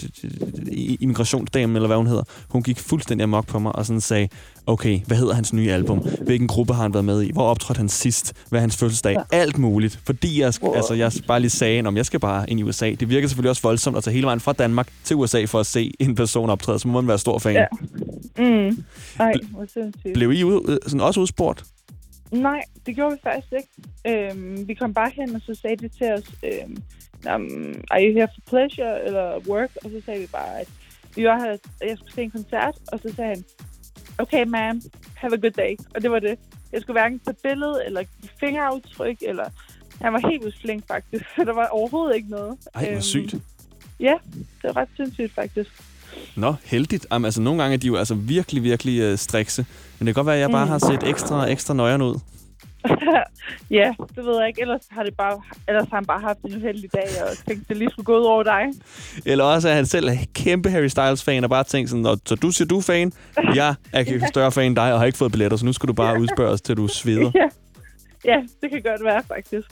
[1.01, 2.23] immigrationsdamen, eller hvad hun hedder.
[2.49, 4.29] Hun gik fuldstændig amok på mig og sådan sagde,
[4.67, 5.99] okay, hvad hedder hans nye album?
[5.99, 7.33] Hvilken gruppe har han været med i?
[7.33, 8.33] Hvor optrådte han sidst?
[8.49, 9.17] Hvad er hans fødselsdag?
[9.33, 10.01] Alt muligt.
[10.07, 10.75] Fordi jeg, Wow.
[10.75, 12.91] altså, jeg bare lige sagde, om jeg skal bare ind i USA.
[13.01, 15.67] Det virker selvfølgelig også voldsomt at tage hele vejen fra Danmark til USA for at
[15.67, 16.79] se en person optræde.
[16.79, 17.53] Så må man være stor fan.
[17.55, 17.65] Ja.
[18.39, 18.85] Mm.
[19.21, 20.15] Ej, hvor sindssygt.
[20.15, 21.65] Blev I ud, øh, sådan også udspurgt?
[22.33, 24.31] Nej, det gjorde vi faktisk ikke.
[24.31, 26.77] Øhm, vi kom bare hen, og så sagde de til os, øhm,
[27.35, 29.71] um, are you here for pleasure eller work?
[29.85, 30.69] Og så sagde vi bare, at
[31.17, 33.45] vi var her, at jeg skulle se en koncert, og så sagde han,
[34.19, 35.77] okay ma'am, have a good day.
[35.95, 36.39] Og det var det.
[36.73, 38.05] Jeg skulle hverken tage billede, eller
[38.41, 39.45] fingeraftryk, eller...
[40.01, 41.25] Han var helt vildt flink, faktisk.
[41.37, 42.59] Så der var overhovedet ikke noget.
[42.75, 43.35] Ej, hvor Øhm, sygt.
[44.01, 45.71] Ja, det var ret sindssygt, faktisk.
[46.37, 47.07] Nå, heldigt.
[47.13, 49.67] Jamen, altså, nogle gange er de jo altså virkelig, virkelig øh, strikse.
[49.99, 50.71] Men det kan godt være, at jeg bare Mm.
[50.71, 52.15] har set ekstra, ekstra nøjeren ud.
[53.71, 54.61] ja, det ved jeg ikke.
[54.63, 57.77] Ellers har, det bare, ellers har han bare haft en uheldig dag, og tænkte, det
[57.77, 58.63] lige skulle gå ud over dig.
[59.27, 62.35] Eller også er han selv er kæmpe Harry Styles-fan og bare tænkt sådan, "Nå, så
[62.35, 63.13] du siger, du er fan?
[63.55, 65.93] Jeg er større fan end dig og har ikke fået billetter, så nu skal du
[65.93, 67.31] bare udspørge os, til du sveder.
[68.25, 68.33] Ja.
[68.33, 69.69] ja, det kan godt være, faktisk.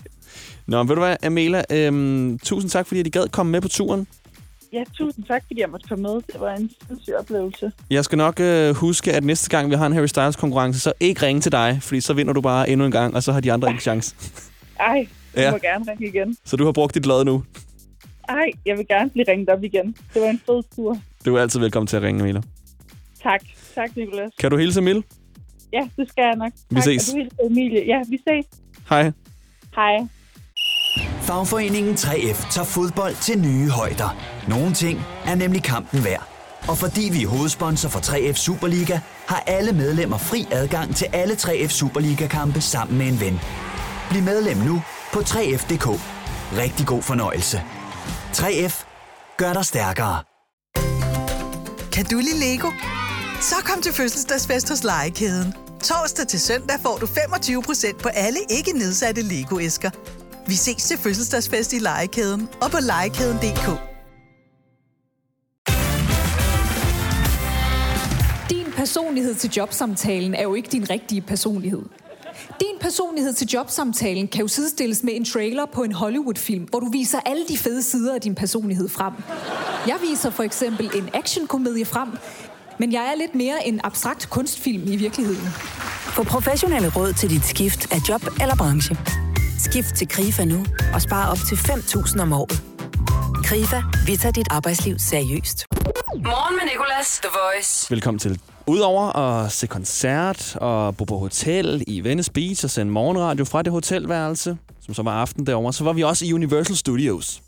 [0.67, 3.69] Nå, men ved du hvad, Amela, øhm, tusind tak, fordi I gad komme med på
[3.69, 4.07] turen.
[4.73, 6.15] Ja, tusind tak, fordi jeg måtte komme med.
[6.33, 7.73] Det var en sindssyg oplevelse.
[7.91, 11.27] Jeg skal nok øh, huske, at næste gang vi har en Harry Styles-konkurrence, så ikke
[11.27, 13.53] ringe til dig, fordi så vinder du bare endnu en gang, og så har de
[13.53, 14.15] andre ikke chance.
[14.81, 15.51] Ej, du Ja.
[15.51, 16.37] må gerne ringe igen.
[16.45, 17.45] Så du har brugt dit lod nu.
[18.29, 19.97] Ej, jeg vil gerne blive ringet op igen.
[20.15, 20.99] Det var en fed tur.
[21.25, 22.41] Du er altid velkommen til at ringe, Amela.
[23.23, 23.41] Tak.
[23.75, 24.31] Tak, Nicolas.
[24.39, 25.05] Kan du hilse Emil?
[25.73, 26.53] Ja, det skal jeg nok.
[26.71, 26.85] Vi tak.
[26.85, 27.09] ses.
[27.09, 27.87] Og du Emilie.
[27.87, 28.47] Ja, vi ses.
[28.89, 29.13] Hej.
[29.75, 29.97] Hej.
[31.29, 34.17] Fagforeningen 3F tager fodbold til nye højder.
[34.49, 36.29] Nogle ting er nemlig kampen værd.
[36.69, 41.35] Og fordi vi er hovedsponsor for 3F Superliga, har alle medlemmer fri adgang til alle
[41.35, 43.41] 3F Superliga-kampe sammen med en ven.
[44.11, 45.87] Bliv medlem nu på 3F.dk.
[46.59, 47.63] Rigtig god fornøjelse.
[48.33, 48.85] 3F
[49.37, 50.23] gør dig stærkere.
[51.93, 52.71] Kan du lide Lego?
[53.41, 55.55] Så kom til fødselsdagsfest hos Legekæden.
[55.83, 59.91] Torsdag til søndag får du 25% på alle ikke nedsatte Lego-æsker.
[60.49, 63.67] Vi ses til fødselsdagsfest i Legekæden og på legekæden.dk.
[68.51, 71.83] Din personlighed til jobsamtalen er jo ikke din rigtige personlighed.
[72.61, 76.91] Din personlighed til jobsamtalen kan jo sidestilles med en trailer på en Hollywood-film, hvor du
[76.91, 79.13] viser alle de fede sider af din personlighed frem.
[79.87, 82.09] Jeg viser for eksempel en actionkomedie frem,
[82.79, 85.49] men jeg er lidt mere en abstrakt kunstfilm i virkeligheden.
[86.17, 88.97] Få professionelle råd til dit skift af job eller branche.
[89.59, 92.63] Skift til KRIFA nu og spare op til 5.000 om året.
[93.45, 95.67] KRIFA, vi tager dit arbejdsliv seriøst.
[96.15, 97.91] Morgen med Nicolas, The Voice.
[97.91, 98.41] Velkommen til.
[98.67, 103.63] Udover at se koncert og bo på hotel i Venice Beach og sende morgenradio fra
[103.63, 107.43] det hotelværelse, som så var aften derovre, så var vi også i Universal Studios.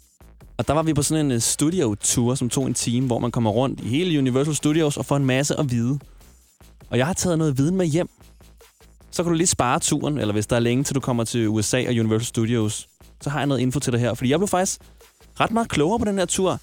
[0.59, 3.31] Og der var vi på sådan en øh, studio-tour, som tog en time, hvor man
[3.31, 5.99] kommer rundt i hele Universal Studios og får en masse at vide.
[6.91, 8.09] Og jeg har taget noget viden med hjem.
[9.11, 11.49] Så kan du lige spare turen, eller hvis der er længe til du kommer til
[11.49, 12.89] USA og Universal Studios,
[13.21, 14.15] så har jeg noget info til dig her.
[14.15, 14.81] Fordi jeg blev faktisk
[15.41, 16.61] ret meget klogere på den her tur.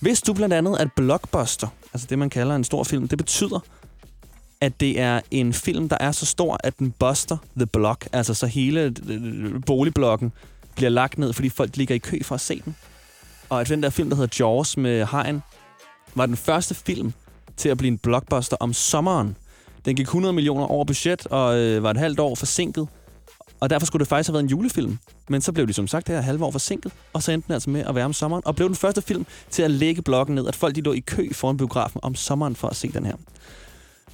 [0.00, 3.60] Hvis du blandt andet at blockbuster, altså det man kalder en stor film, det betyder,
[4.60, 8.34] at det er en film, der er så stor, at den buster the block, altså
[8.34, 10.32] så hele øh, øh, boligblokken
[10.74, 12.76] bliver lagt ned, fordi folk ligger i kø for at se den.
[13.48, 15.42] Og at den der film, der hedder Jaws med Hajen,
[16.14, 17.12] var den første film
[17.56, 19.36] til at blive en blockbuster om sommeren.
[19.84, 22.88] Den gik 100 millioner over budget og øh, var et halvt år forsinket.
[23.60, 24.98] Og derfor skulle det faktisk have været en julefilm.
[25.28, 27.70] Men så blev de som sagt her halve år forsinket, og så endte den altså
[27.70, 30.48] med at være om sommeren, og blev den første film til at lægge blokken ned,
[30.48, 33.14] at folk de lå i kø foran biografen om sommeren for at se den her.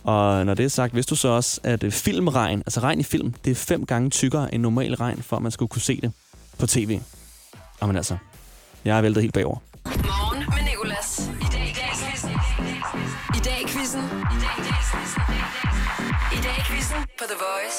[0.04, 3.02] Og når det er sagt, vidste du så også, at øh, filmregn, altså regn i
[3.02, 6.00] film, det er fem gange tykkere end normal regn, for at man skulle kunne se
[6.00, 6.12] det
[6.58, 7.00] på tv.
[7.82, 8.16] Jamen altså,
[8.84, 9.58] jeg er væltet helt bagover.
[9.84, 10.77] Morgen med
[16.88, 17.78] quizzen på The Voice.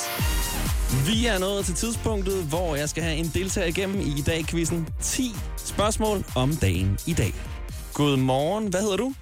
[1.12, 4.88] Vi er nået til tidspunktet, hvor jeg skal have en deltager igennem i dag quizzen
[5.02, 7.34] 10 spørgsmål om dagen i dag.
[7.94, 9.14] Godmorgen, hvad hedder du?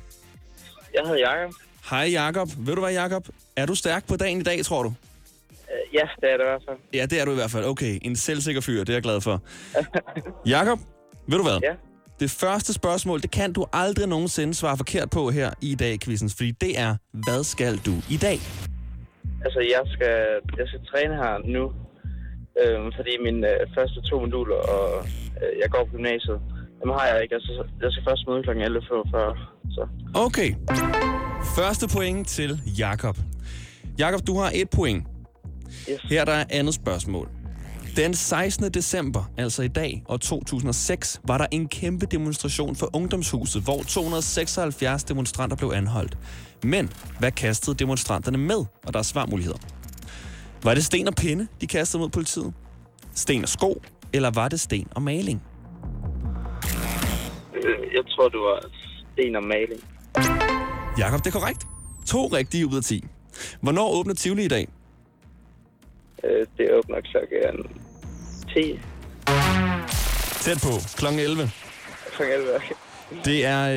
[0.94, 1.54] Jeg hedder Jakob.
[1.90, 2.50] Hej Jakob.
[2.58, 3.28] Ved du hvad, Jakob?
[3.56, 4.90] Er du stærk på dagen i dag, tror du?
[4.90, 6.78] Øh, Ja, det er det i hvert fald.
[6.94, 7.66] Ja, det er du i hvert fald.
[7.66, 9.42] Okay, en selvsikker fyr, det er jeg glad for.
[10.56, 10.80] Jakob,
[11.28, 11.60] ved du hvad?
[11.64, 11.74] Ja.
[12.20, 16.30] Det første spørgsmål, det kan du aldrig nogensinde svare forkert på her i dag quizzen,
[16.30, 18.40] fordi det er, hvad skal du i dag?
[19.48, 20.18] Altså, jeg skal,
[20.60, 21.64] jeg skal træne her nu,
[22.62, 24.88] øhm, fordi mine øh, første to moduler, og
[25.42, 26.40] øh, jeg går på gymnasiet,
[26.82, 27.36] dem har jeg ikke.
[27.36, 27.52] Altså,
[27.84, 28.50] jeg skal først møde kl.
[28.50, 28.58] 11.45,
[29.76, 29.82] så...
[30.28, 30.50] Okay.
[31.58, 33.18] Første point til Jakob.
[34.00, 35.04] Jakob, du har et point.
[35.92, 36.02] Yes.
[36.10, 37.28] Her er der andet spørgsmål.
[37.96, 38.74] Den 16.
[38.74, 45.04] december, altså i dag, og 2006, var der en kæmpe demonstration for Ungdomshuset, hvor 276
[45.04, 46.18] demonstranter blev anholdt.
[46.64, 46.90] Men
[47.20, 48.66] hvad kastede demonstranterne med?
[48.86, 49.58] Og der er svarmuligheder.
[50.64, 52.54] Var det sten og pinde, de kastede mod politiet?
[53.16, 53.82] Sten og sko?
[54.14, 55.44] Eller var det sten og maling?
[57.56, 58.60] Øh, Jeg tror, du var
[59.14, 59.82] sten og maling.
[60.98, 61.68] Jakob, det er korrekt.
[62.08, 63.04] To rigtige ud af 10.
[63.62, 64.68] Hvornår åbner Tivoli i dag?
[66.24, 67.78] Øh, Det åbner klokken
[68.56, 68.80] 10.
[70.42, 70.70] Tæt på.
[70.98, 71.52] Klokken 11.
[72.16, 72.22] Kl.
[72.24, 72.76] 11, okay.
[73.26, 73.70] Det er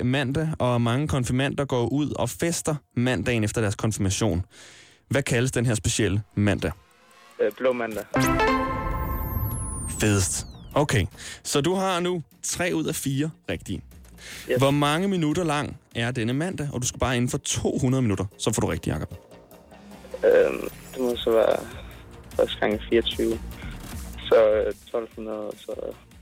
[0.00, 4.44] øh, mandag, og mange konfirmander går ud og fester mandagen efter deres konfirmation.
[5.08, 6.70] Hvad kaldes den her specielle mandag?
[7.40, 8.04] Øh, Blå mandag.
[10.00, 10.46] Fedest.
[10.74, 11.06] Okay,
[11.42, 13.82] så du har nu tre ud af fire rigtige.
[14.50, 14.58] Yes.
[14.58, 16.68] Hvor mange minutter lang er denne mandag?
[16.72, 19.14] Og du skal bare inden for 200 minutter, så får du rigtigt, Jacob.
[20.24, 21.56] Øhm, det må så være
[22.36, 23.38] første gang 24.
[24.28, 25.72] Så øh, 1200, så...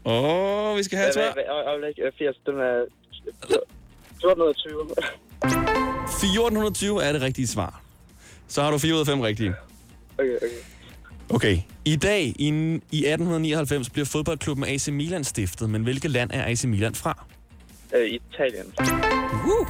[0.05, 1.35] Åh, vi skal have et svar.
[1.67, 2.85] Øjeblik, øh, 80, den er...
[4.25, 4.83] 1420.
[5.43, 7.81] 1420 er det rigtige svar.
[8.49, 9.55] Så har du 4 ud af 5 rigtige.
[10.19, 10.47] Okay, okay.
[11.29, 11.59] Okay.
[11.85, 12.49] I dag, i,
[12.93, 17.25] i 1899, bliver fodboldklubben AC Milan stiftet, men hvilket land er AC Milan fra?
[17.97, 18.67] Øh, Italien.
[19.47, 19.69] Uh.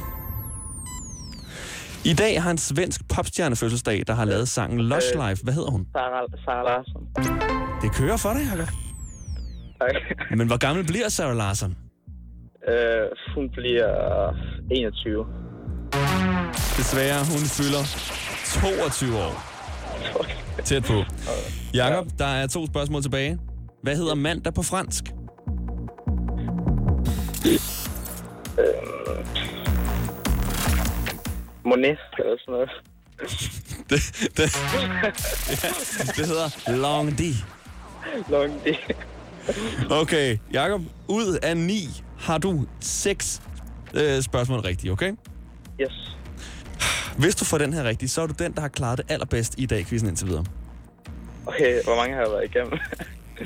[2.04, 5.28] I dag har en svensk popstjerne fødselsdag, der har lavet sangen Lush Øh.
[5.28, 5.42] Life.
[5.42, 5.86] Hvad hedder hun?
[5.92, 7.08] Sarah, Sarah Larsson.
[7.82, 8.68] Det kører for dig, Jacob.
[9.80, 10.36] Okay.
[10.36, 11.76] Men hvor gammel bliver Sarah Larsen?
[12.68, 13.90] Øh, hun bliver
[14.70, 15.26] 21.
[16.76, 17.82] Desværre, hun fylder
[18.62, 19.54] 22 år.
[20.64, 20.98] Tæt på.
[21.74, 23.38] Jakob, der er to spørgsmål tilbage.
[23.82, 25.04] Hvad hedder mandag på fransk?
[31.64, 32.70] Monet eller sådan noget.
[33.90, 34.00] det,
[34.36, 34.46] det,
[35.62, 35.68] ja,
[36.16, 37.20] det hedder Long D.
[38.30, 38.66] Long D.
[39.90, 43.42] Okay, Jakob, ud af ni har du seks
[43.94, 45.12] øh, spørgsmål rigtige, okay?
[45.80, 46.16] Yes.
[47.18, 49.54] Hvis du får den her rigtig, så er du den, der har klaret det allerbedst
[49.58, 50.44] i dag, quizzen indtil videre.
[51.46, 52.78] Okay, hvor mange har jeg været igennem?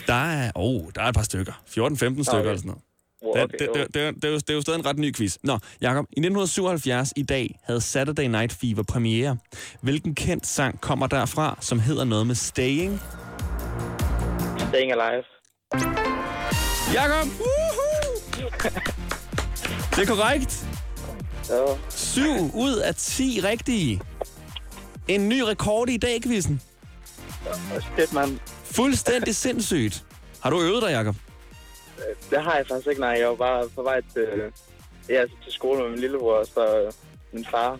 [0.06, 1.52] Der er, oh, der er et par stykker.
[1.52, 1.90] 14-15 stykker
[2.32, 2.40] Okay.
[2.40, 2.82] eller sådan noget.
[3.24, 4.78] Wow, Det, okay, det, det, det, er jo- det, er jo, det er jo stadig
[4.78, 5.36] en ret ny quiz.
[5.42, 9.36] Nå, Jacob, i 1977 i dag havde Saturday Night Fever premiere.
[9.80, 13.00] Hvilken kendt sang kommer derfra, som hedder noget med Staying?
[14.68, 15.22] Staying Alive.
[16.94, 17.26] Jakob!
[19.90, 20.66] Det er korrekt.
[21.50, 21.76] Ja.
[21.90, 22.20] 7
[22.54, 24.00] ud af 10 rigtige.
[25.08, 26.60] En ny rekord i dag, quizzen.
[27.96, 28.38] Shit, mand.
[28.64, 30.04] Fuldstændig sindssygt.
[30.42, 31.14] Har du øvet dig, Jacob?
[32.30, 33.16] Det har jeg faktisk ikke, nej.
[33.20, 34.26] Jeg var bare på vej til,
[35.08, 36.92] ja, altså til skole med min lillebror, så øh,
[37.32, 37.78] min far.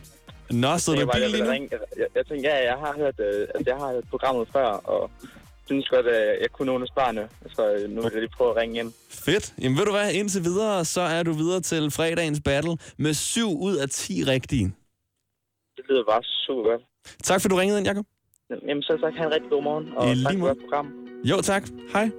[0.51, 1.51] Nå, så jeg, du jeg, bil lige nu?
[1.51, 1.69] ringe.
[1.97, 5.11] Jeg, jeg tænkte, ja, jeg har hørt, øh, altså, jeg har hørt programmet før, og
[5.69, 7.29] synes godt, at jeg kunne nogle af svarene.
[7.57, 8.93] Så øh, nu vil jeg lige prøve at ringe ind.
[9.11, 9.55] Fedt.
[9.63, 13.61] Jamen ved du hvad, indtil videre, så er du videre til fredagens battle med 7
[13.69, 14.67] ud af 10 rigtige.
[15.77, 16.83] Det lyder bare super godt.
[17.23, 18.07] Tak for, du ringede ind, Jacob.
[18.69, 19.13] Jamen, så tak.
[19.19, 20.87] Ha' en rigtig god morgen, og I tak for godt program.
[21.25, 21.63] Jo, tak.
[21.93, 22.11] Hej.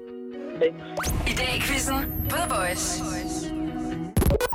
[1.31, 1.95] I dag i quizzen
[2.29, 3.03] The Voice.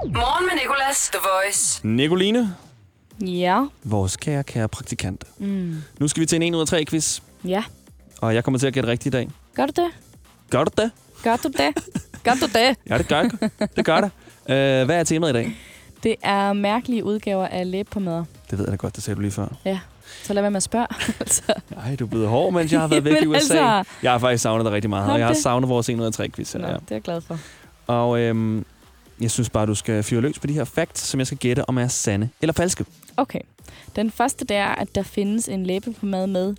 [0.05, 1.87] Morgen med Nicolas, The Voice.
[1.87, 2.55] Nicoline,
[3.21, 3.67] Ja.
[3.85, 5.25] vores kære, kære praktikant.
[5.39, 5.75] Mm.
[6.01, 7.65] Nu skal vi til en 1 ud af 3 quiz, Ja.
[8.25, 9.31] Og jeg kommer til at gætte rigtigt i dag.
[9.55, 9.91] Gør du det?
[10.51, 10.91] Gør du det?
[11.23, 11.75] Gør du det?
[12.25, 12.77] Gør du det?
[12.89, 13.31] Ja, det gør jeg.
[13.77, 14.11] Det gør det.
[14.43, 15.57] Uh, hvad er temaet i dag?
[16.03, 18.25] Det er mærkelige udgaver af læbepomade.
[18.51, 19.47] Det ved jeg da godt, det sagde du lige før.
[19.65, 19.79] Ja.
[20.23, 20.87] Så lad være med at spørge.
[21.21, 21.43] altså.
[21.71, 23.37] Nej, du er blevet hård, mens jeg har været væk i USA.
[23.37, 23.85] altså.
[24.03, 26.13] Jeg har faktisk savnet dig rigtig meget, og jeg har savnet vores 1 ud af
[26.13, 26.53] 3 quiz.
[26.53, 26.73] Her, Nå, ja.
[26.73, 27.39] det er jeg glad for.
[27.87, 28.65] Og øhm,
[29.21, 31.69] jeg synes bare, du skal fyre løs på de her facts, som jeg skal gætte,
[31.69, 32.85] om er sande eller falske.
[33.17, 33.41] Okay.
[33.97, 36.55] Den første, det er, at der findes en læbepomade med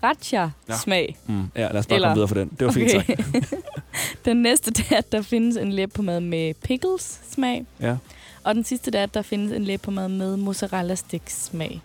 [0.00, 1.16] sriracha-smag.
[1.26, 1.50] Mm.
[1.56, 2.50] Ja, lad os bare komme videre for den.
[2.58, 3.16] Det var fint okay.
[3.16, 3.54] sagt.
[4.24, 7.66] den næste, det er, at der findes en læbepomade med pickles-smag.
[7.80, 7.96] Ja.
[8.44, 11.80] Og den sidste, det er, at der findes en læbepomade med mozzarella-sticks-smag.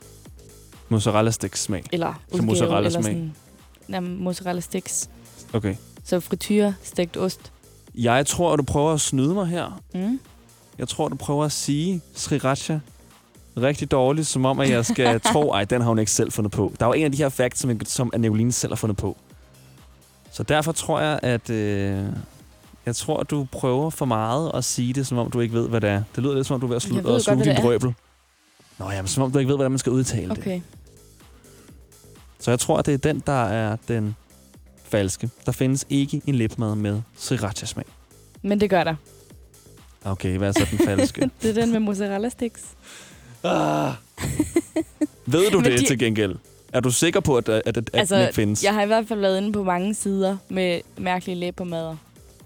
[0.90, 1.84] Mozzarella sticks smag.
[1.92, 3.04] Eller Så udgave, mozzarella eller smag.
[3.04, 3.36] sådan,
[3.90, 5.10] jamen, mozzarella sticks.
[5.54, 5.76] Okay.
[6.04, 7.52] Så frityre, stegt ost.
[7.96, 9.82] Jeg tror, at du prøver at snyde mig her.
[9.94, 10.20] Mm.
[10.78, 12.80] Jeg tror, du prøver at sige sriracha
[13.58, 16.52] rigtig dårligt, som om, at jeg skal tro, ej, den har hun ikke selv fundet
[16.52, 16.74] på.
[16.80, 19.18] Der var en af de her facts, som, som Nicoline selv har fundet på.
[20.32, 22.06] Så derfor tror jeg, at øh,
[22.86, 25.70] jeg tror, at du prøver for meget at sige det, som om du ikke ved,
[25.70, 26.04] hvad det er.
[26.16, 27.38] Det lyder lidt, som om du er ved at, Jeg slu- ved at godt, sluge
[27.40, 27.62] din det er.
[27.62, 27.94] brøbel.
[28.80, 30.38] Nå ja, men som om du ikke ved, hvordan man skal udtale det.
[30.38, 30.62] Okay.
[32.40, 34.16] Så jeg tror, at det er den, der er den
[34.84, 35.30] falske.
[35.46, 37.86] Der findes ikke en læbmad med sriracha-smag.
[38.42, 38.96] Men det gør der.
[40.04, 41.22] Okay, hvad er så den falske?
[41.42, 42.62] det er den med mozzarella sticks.
[43.46, 43.92] Ah.
[45.26, 46.36] Ved du det de- til gengæld?
[46.74, 48.64] Er du sikker på, at, at, at, altså, den findes?
[48.64, 51.96] jeg har i hvert fald været inde på mange sider med mærkelige læbepomader.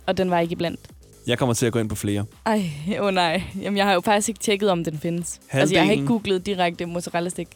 [0.06, 0.80] Og den var ikke iblandt.
[1.28, 2.26] Jeg kommer til at gå ind på flere.
[2.46, 3.44] Ej, åh oh nej.
[3.62, 5.40] Jamen, jeg har jo faktisk ikke tjekket, om den findes.
[5.52, 7.50] Altså, jeg har ikke Halvdelen- googlet direkte mozzarella stick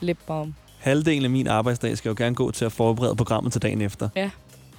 [0.00, 0.54] lip balm.
[0.78, 4.08] Halvdelen af min arbejdsdag skal jo gerne gå til at forberede programmet til dagen efter.
[4.16, 4.30] Ja.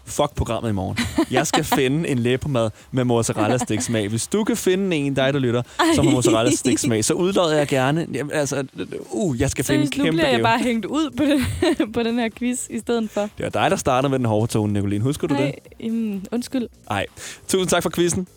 [0.05, 0.97] Fuck programmet i morgen.
[1.31, 4.07] Jeg skal finde en læbemad med mozzarella sticks smag.
[4.07, 5.61] Hvis du kan finde en, dig der lytter,
[5.95, 8.07] som har mozzarella sticks smag, så udlodder jeg gerne.
[8.13, 8.63] Jamen, altså,
[9.11, 10.43] uh, jeg skal finde en Seriøst, nu kæmpe bliver jeg gave.
[10.43, 11.45] bare hængt ud på den,
[11.93, 13.29] på den her quiz i stedet for.
[13.37, 15.03] Det er dig, der starter med den hårde tone, Nicoline.
[15.03, 15.53] Husker du Ej, det?
[15.79, 16.67] jamen, undskyld.
[16.89, 17.05] Nej.
[17.47, 18.27] Tusind tak for quizzen.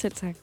[0.00, 0.34] Selv tak.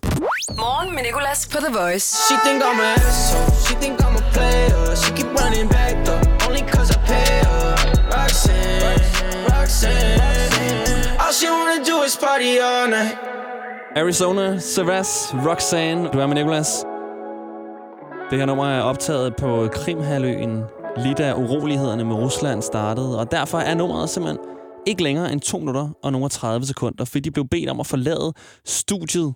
[0.58, 2.16] Morgen med Nicolas på The Voice.
[2.28, 3.52] She think I'm an asshole.
[3.66, 4.96] She think I'm a player.
[4.96, 7.76] She keep running back though, only cause I pay her.
[8.16, 8.83] Roxanne,
[9.48, 10.22] Roxanne.
[11.24, 13.18] All she wanna do is party all night.
[13.96, 16.10] Arizona, Savas, Roxanne.
[16.14, 16.86] Du er med Nicolas.
[18.30, 20.64] Det her nummer er optaget på Krimhaløen,
[20.98, 24.40] lige da urolighederne med Rusland startede, og derfor er nummeret simpelthen
[24.88, 27.88] ikke længere end 2 minutter og nogle 30 sekunder, fordi de blev bedt om at
[27.88, 28.34] forlade
[28.66, 29.34] studiet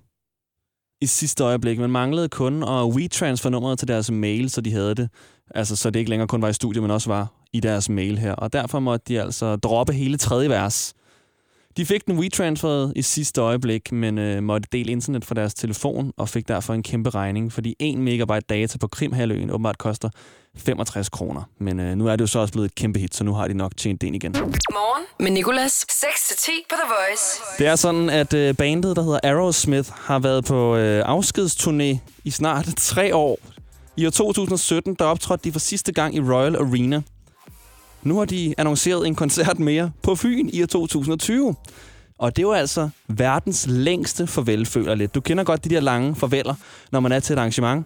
[1.01, 1.79] i sidste øjeblik.
[1.79, 5.09] Man manglede kun at WeTransfer nummeret til deres mail, så de havde det.
[5.55, 8.17] Altså, så det ikke længere kun var i studiet, men også var i deres mail
[8.17, 8.33] her.
[8.33, 10.93] Og derfor måtte de altså droppe hele tredje vers.
[11.77, 16.13] De fik den WeTransferet i sidste øjeblik, men øh, måtte dele internet fra deres telefon
[16.17, 20.09] og fik derfor en kæmpe regning, fordi 1 megabyte data på Krimhaløen åbenbart koster
[20.57, 21.41] 65 kroner.
[21.59, 23.47] Men øh, nu er det jo så også blevet et kæmpe hit, så nu har
[23.47, 24.31] de nok tjent det ind igen.
[24.31, 25.85] Morgen med Nicolas.
[25.91, 27.41] 6-10 på The Voice.
[27.59, 32.31] Det er sådan, at øh, bandet, der hedder Aerosmith, har været på øh, afskedsturné i
[32.31, 33.39] snart tre år.
[33.97, 37.01] I år 2017, der optrådte de for sidste gang i Royal Arena.
[38.03, 41.55] Nu har de annonceret en koncert mere på Fyn i år 2020.
[42.17, 45.15] Og det er jo altså verdens længste farvel, føler lidt.
[45.15, 46.55] Du kender godt de der lange farveler,
[46.91, 47.85] når man er til et arrangement.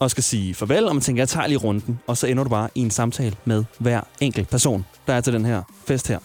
[0.00, 2.50] og skal sige farvel, og man tænker, jeg tager lige runden, og så ender du
[2.50, 6.18] bare i en samtale med hver enkelt person, der er til den her fest her.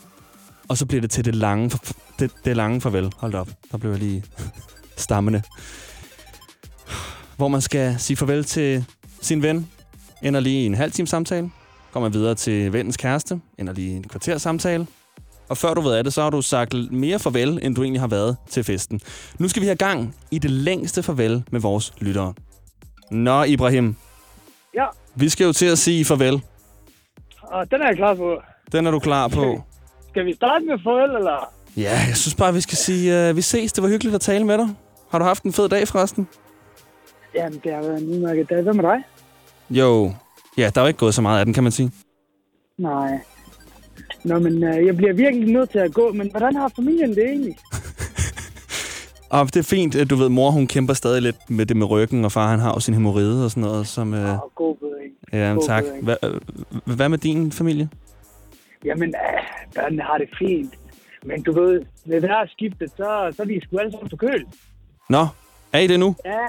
[0.67, 1.71] Og så bliver det til det lange,
[2.19, 3.11] det, det lange farvel.
[3.17, 4.23] Hold op, der blev jeg lige
[4.97, 5.41] stammende.
[7.37, 8.85] Hvor man skal sige farvel til
[9.25, 9.69] sin ven,
[10.21, 11.51] ender lige i en halv time samtale,
[11.95, 14.87] man videre til vennens kæreste, ender lige i en kvarters samtale,
[15.49, 18.01] og før du ved af det, så har du sagt mere farvel, end du egentlig
[18.01, 19.01] har været til festen.
[19.39, 22.33] Nu skal vi have gang i det længste farvel med vores lyttere.
[23.11, 23.95] Nå, Ibrahim.
[24.75, 24.85] Ja.
[25.15, 26.41] Vi skal jo til at sige farvel.
[27.41, 28.41] Og den er jeg klar på.
[28.71, 29.63] Den er du klar på.
[30.09, 31.53] Skal vi starte med farvel, eller?
[31.77, 33.73] Ja, jeg synes bare, vi skal sige, uh, vi ses.
[33.73, 34.67] Det var hyggeligt at tale med dig.
[35.11, 36.27] Har du haft en fed dag forresten?
[37.35, 38.61] Jamen, det har været en udmærket dag.
[38.61, 39.03] Hvad med dig?
[39.69, 40.11] Jo.
[40.57, 41.91] Ja, der er jo ikke gået så meget af den, kan man sige.
[42.77, 43.19] Nej.
[44.23, 46.11] Nå, men øh, jeg bliver virkelig nødt til at gå.
[46.11, 47.57] Men hvordan har familien det egentlig?
[49.29, 51.89] Og det er fint, at du ved, mor hun kæmper stadig lidt med det med
[51.89, 53.87] ryggen, og far han har jo sin hemorrhide og sådan noget.
[53.87, 55.13] Som, øh, Åh, god bedring.
[55.33, 55.83] ja, god tak.
[55.83, 56.03] bedring.
[56.03, 57.89] Hva, øh, hvad med din familie?
[58.85, 60.73] Jamen, øh, børnene har det fint.
[61.25, 64.47] Men du ved, ved hver skiftet, så, så er de sgu alle sammen forkølet.
[65.09, 65.27] Nå,
[65.73, 66.15] er I det nu?
[66.25, 66.39] Ja,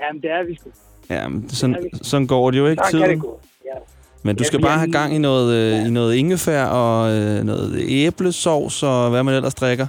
[0.00, 0.70] jamen det er vi sgu.
[1.10, 3.18] Ja, men sådan, sådan går det jo ikke det tiden.
[3.20, 3.40] gå.
[3.64, 3.78] Ja.
[4.22, 7.84] Men du skal bare have gang i noget, øh, i noget ingefær og øh, noget
[7.88, 9.86] æblesovs og hvad man ellers drikker.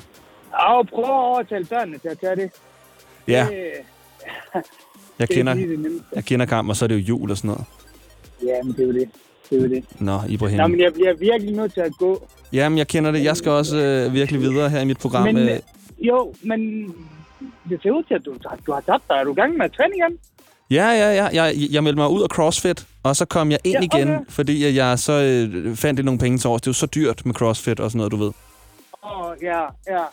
[0.54, 2.50] Og prøv at overtale børnene til at tage det.
[3.28, 3.58] Ja, Det,
[5.20, 7.38] jeg det er kender, det jeg kender kamp, og så er det jo jul og
[7.38, 7.64] sådan noget.
[8.46, 9.10] Ja, men det er jo det.
[9.50, 9.84] Det er jo det.
[10.00, 10.58] Nå, Ibrahim.
[10.58, 12.28] Nå, men jeg bliver virkelig nødt til at gå.
[12.54, 13.24] Jamen, jeg kender det.
[13.24, 15.24] Jeg skal også øh, virkelig videre her i mit program.
[15.24, 15.60] Men, øh, øh,
[16.00, 16.60] jo, men
[17.70, 18.34] det ser ud til, at du,
[18.68, 19.16] du har tabt dig.
[19.16, 20.18] Er du i gang med at træne igen?
[20.72, 21.44] Ja, ja, ja.
[21.44, 24.00] Jeg, jeg meldte mig ud af CrossFit, og så kom jeg ind Ja, okay.
[24.00, 26.62] igen, fordi jeg så øh, fandt lidt nogle penge til års.
[26.62, 28.32] Det er jo så dyrt med CrossFit og sådan noget, du ved.
[29.04, 30.04] Åh, oh, ja, ja.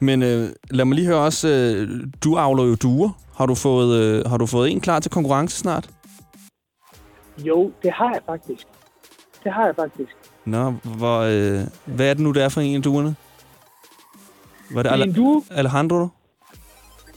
[0.00, 1.88] Men øh, lad mig lige høre også, øh,
[2.24, 3.10] du avler jo duer.
[3.36, 5.90] Har du fået, øh, har du fået en klar til konkurrence snart?
[7.38, 8.66] Jo, det har jeg faktisk.
[9.44, 10.10] Det har jeg faktisk.
[10.44, 13.16] Nå, hvor, øh, hvad er det nu, det er for en af duerne?
[14.70, 15.42] Var det Det er en due.
[15.50, 16.08] Alejandro?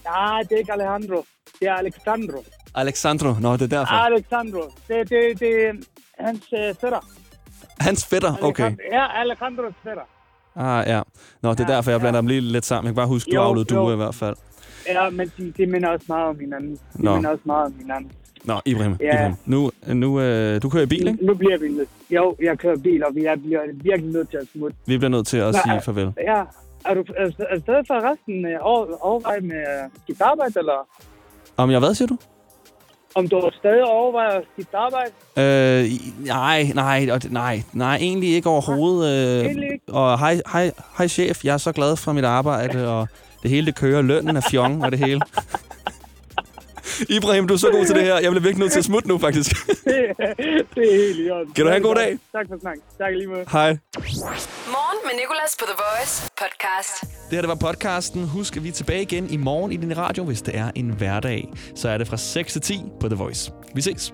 [0.05, 1.23] Nej, det er ikke Alejandro.
[1.59, 2.43] Det er Alexandro.
[2.75, 3.93] Alexandro, nå, det er derfor.
[3.93, 4.61] Alexandro.
[4.87, 5.73] Det, det, det er
[6.19, 6.99] hans øh, fætter.
[7.79, 8.71] Hans fætter, okay.
[8.91, 10.03] Ja, Alejandros fætter.
[10.55, 11.01] Ah, ja.
[11.41, 12.85] Nå, det er derfor, jeg blander dem lige lidt sammen.
[12.87, 13.63] Jeg kan bare huske, du Jo, jo.
[13.63, 14.35] duer i hvert fald.
[14.87, 16.75] Ja, men de, de minder også meget om hinanden.
[16.97, 17.15] De Nå.
[17.15, 18.11] minder også meget om hinanden.
[18.43, 19.13] Nå, Ibrahim, Ja.
[19.13, 19.35] Ibrahim.
[19.45, 21.25] Nu, nu øh, du kører i bil, ikke?
[21.25, 21.89] Nu bliver vi nødt.
[22.09, 24.77] Jo, jeg kører bil, og jeg bliver virkelig nødt til at smutte.
[24.87, 26.13] Vi bliver nødt til at Nå, sige farvel.
[26.17, 26.43] Ja.
[26.85, 27.03] Er du
[27.61, 30.87] stadig for resten øh, over, overveje med øh, skifte arbejde, eller
[31.57, 32.17] Om jeg hvad, siger du?
[33.15, 35.11] om du stadig overvejer skifte arbejde?
[35.37, 35.91] Øh,
[36.25, 39.39] nej, nej, nej, nej, egentlig ikke overhovedet.
[39.39, 39.85] Øh, Egentlig ikke?
[39.93, 43.07] Og hej, hej, hej chef, jeg er så glad for mit arbejde, og
[43.43, 45.21] det hele det kører, lønnen er fjong og det hele.
[47.09, 48.13] Ibrahim, du er så god til det her.
[48.13, 49.51] Jeg bliver virkelig nødt til at smutte nu, faktisk.
[49.67, 49.75] det,
[50.75, 51.53] det er helt i orden.
[51.53, 52.19] Kan du have en god dag?
[52.31, 52.77] Tak for snak.
[52.97, 53.45] Tak lige måde.
[53.51, 53.69] Hej.
[54.75, 57.01] Morgen med Nicolas på The Voice podcast.
[57.01, 58.27] Det her det var podcasten.
[58.27, 60.89] Husk, at vi er tilbage igen i morgen i din radio, hvis det er en
[60.89, 61.49] hverdag.
[61.75, 63.51] Så er det fra 6 til 10 på The Voice.
[63.75, 64.13] Vi ses.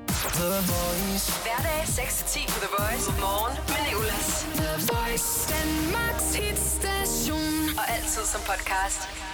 [1.45, 3.05] Hverdag 6-10 på The Voice.
[3.19, 4.27] Morgen med Nicolas.
[4.61, 5.29] The Voice.
[5.53, 7.77] Danmarks hitstation.
[7.79, 9.28] Og altid som podcast.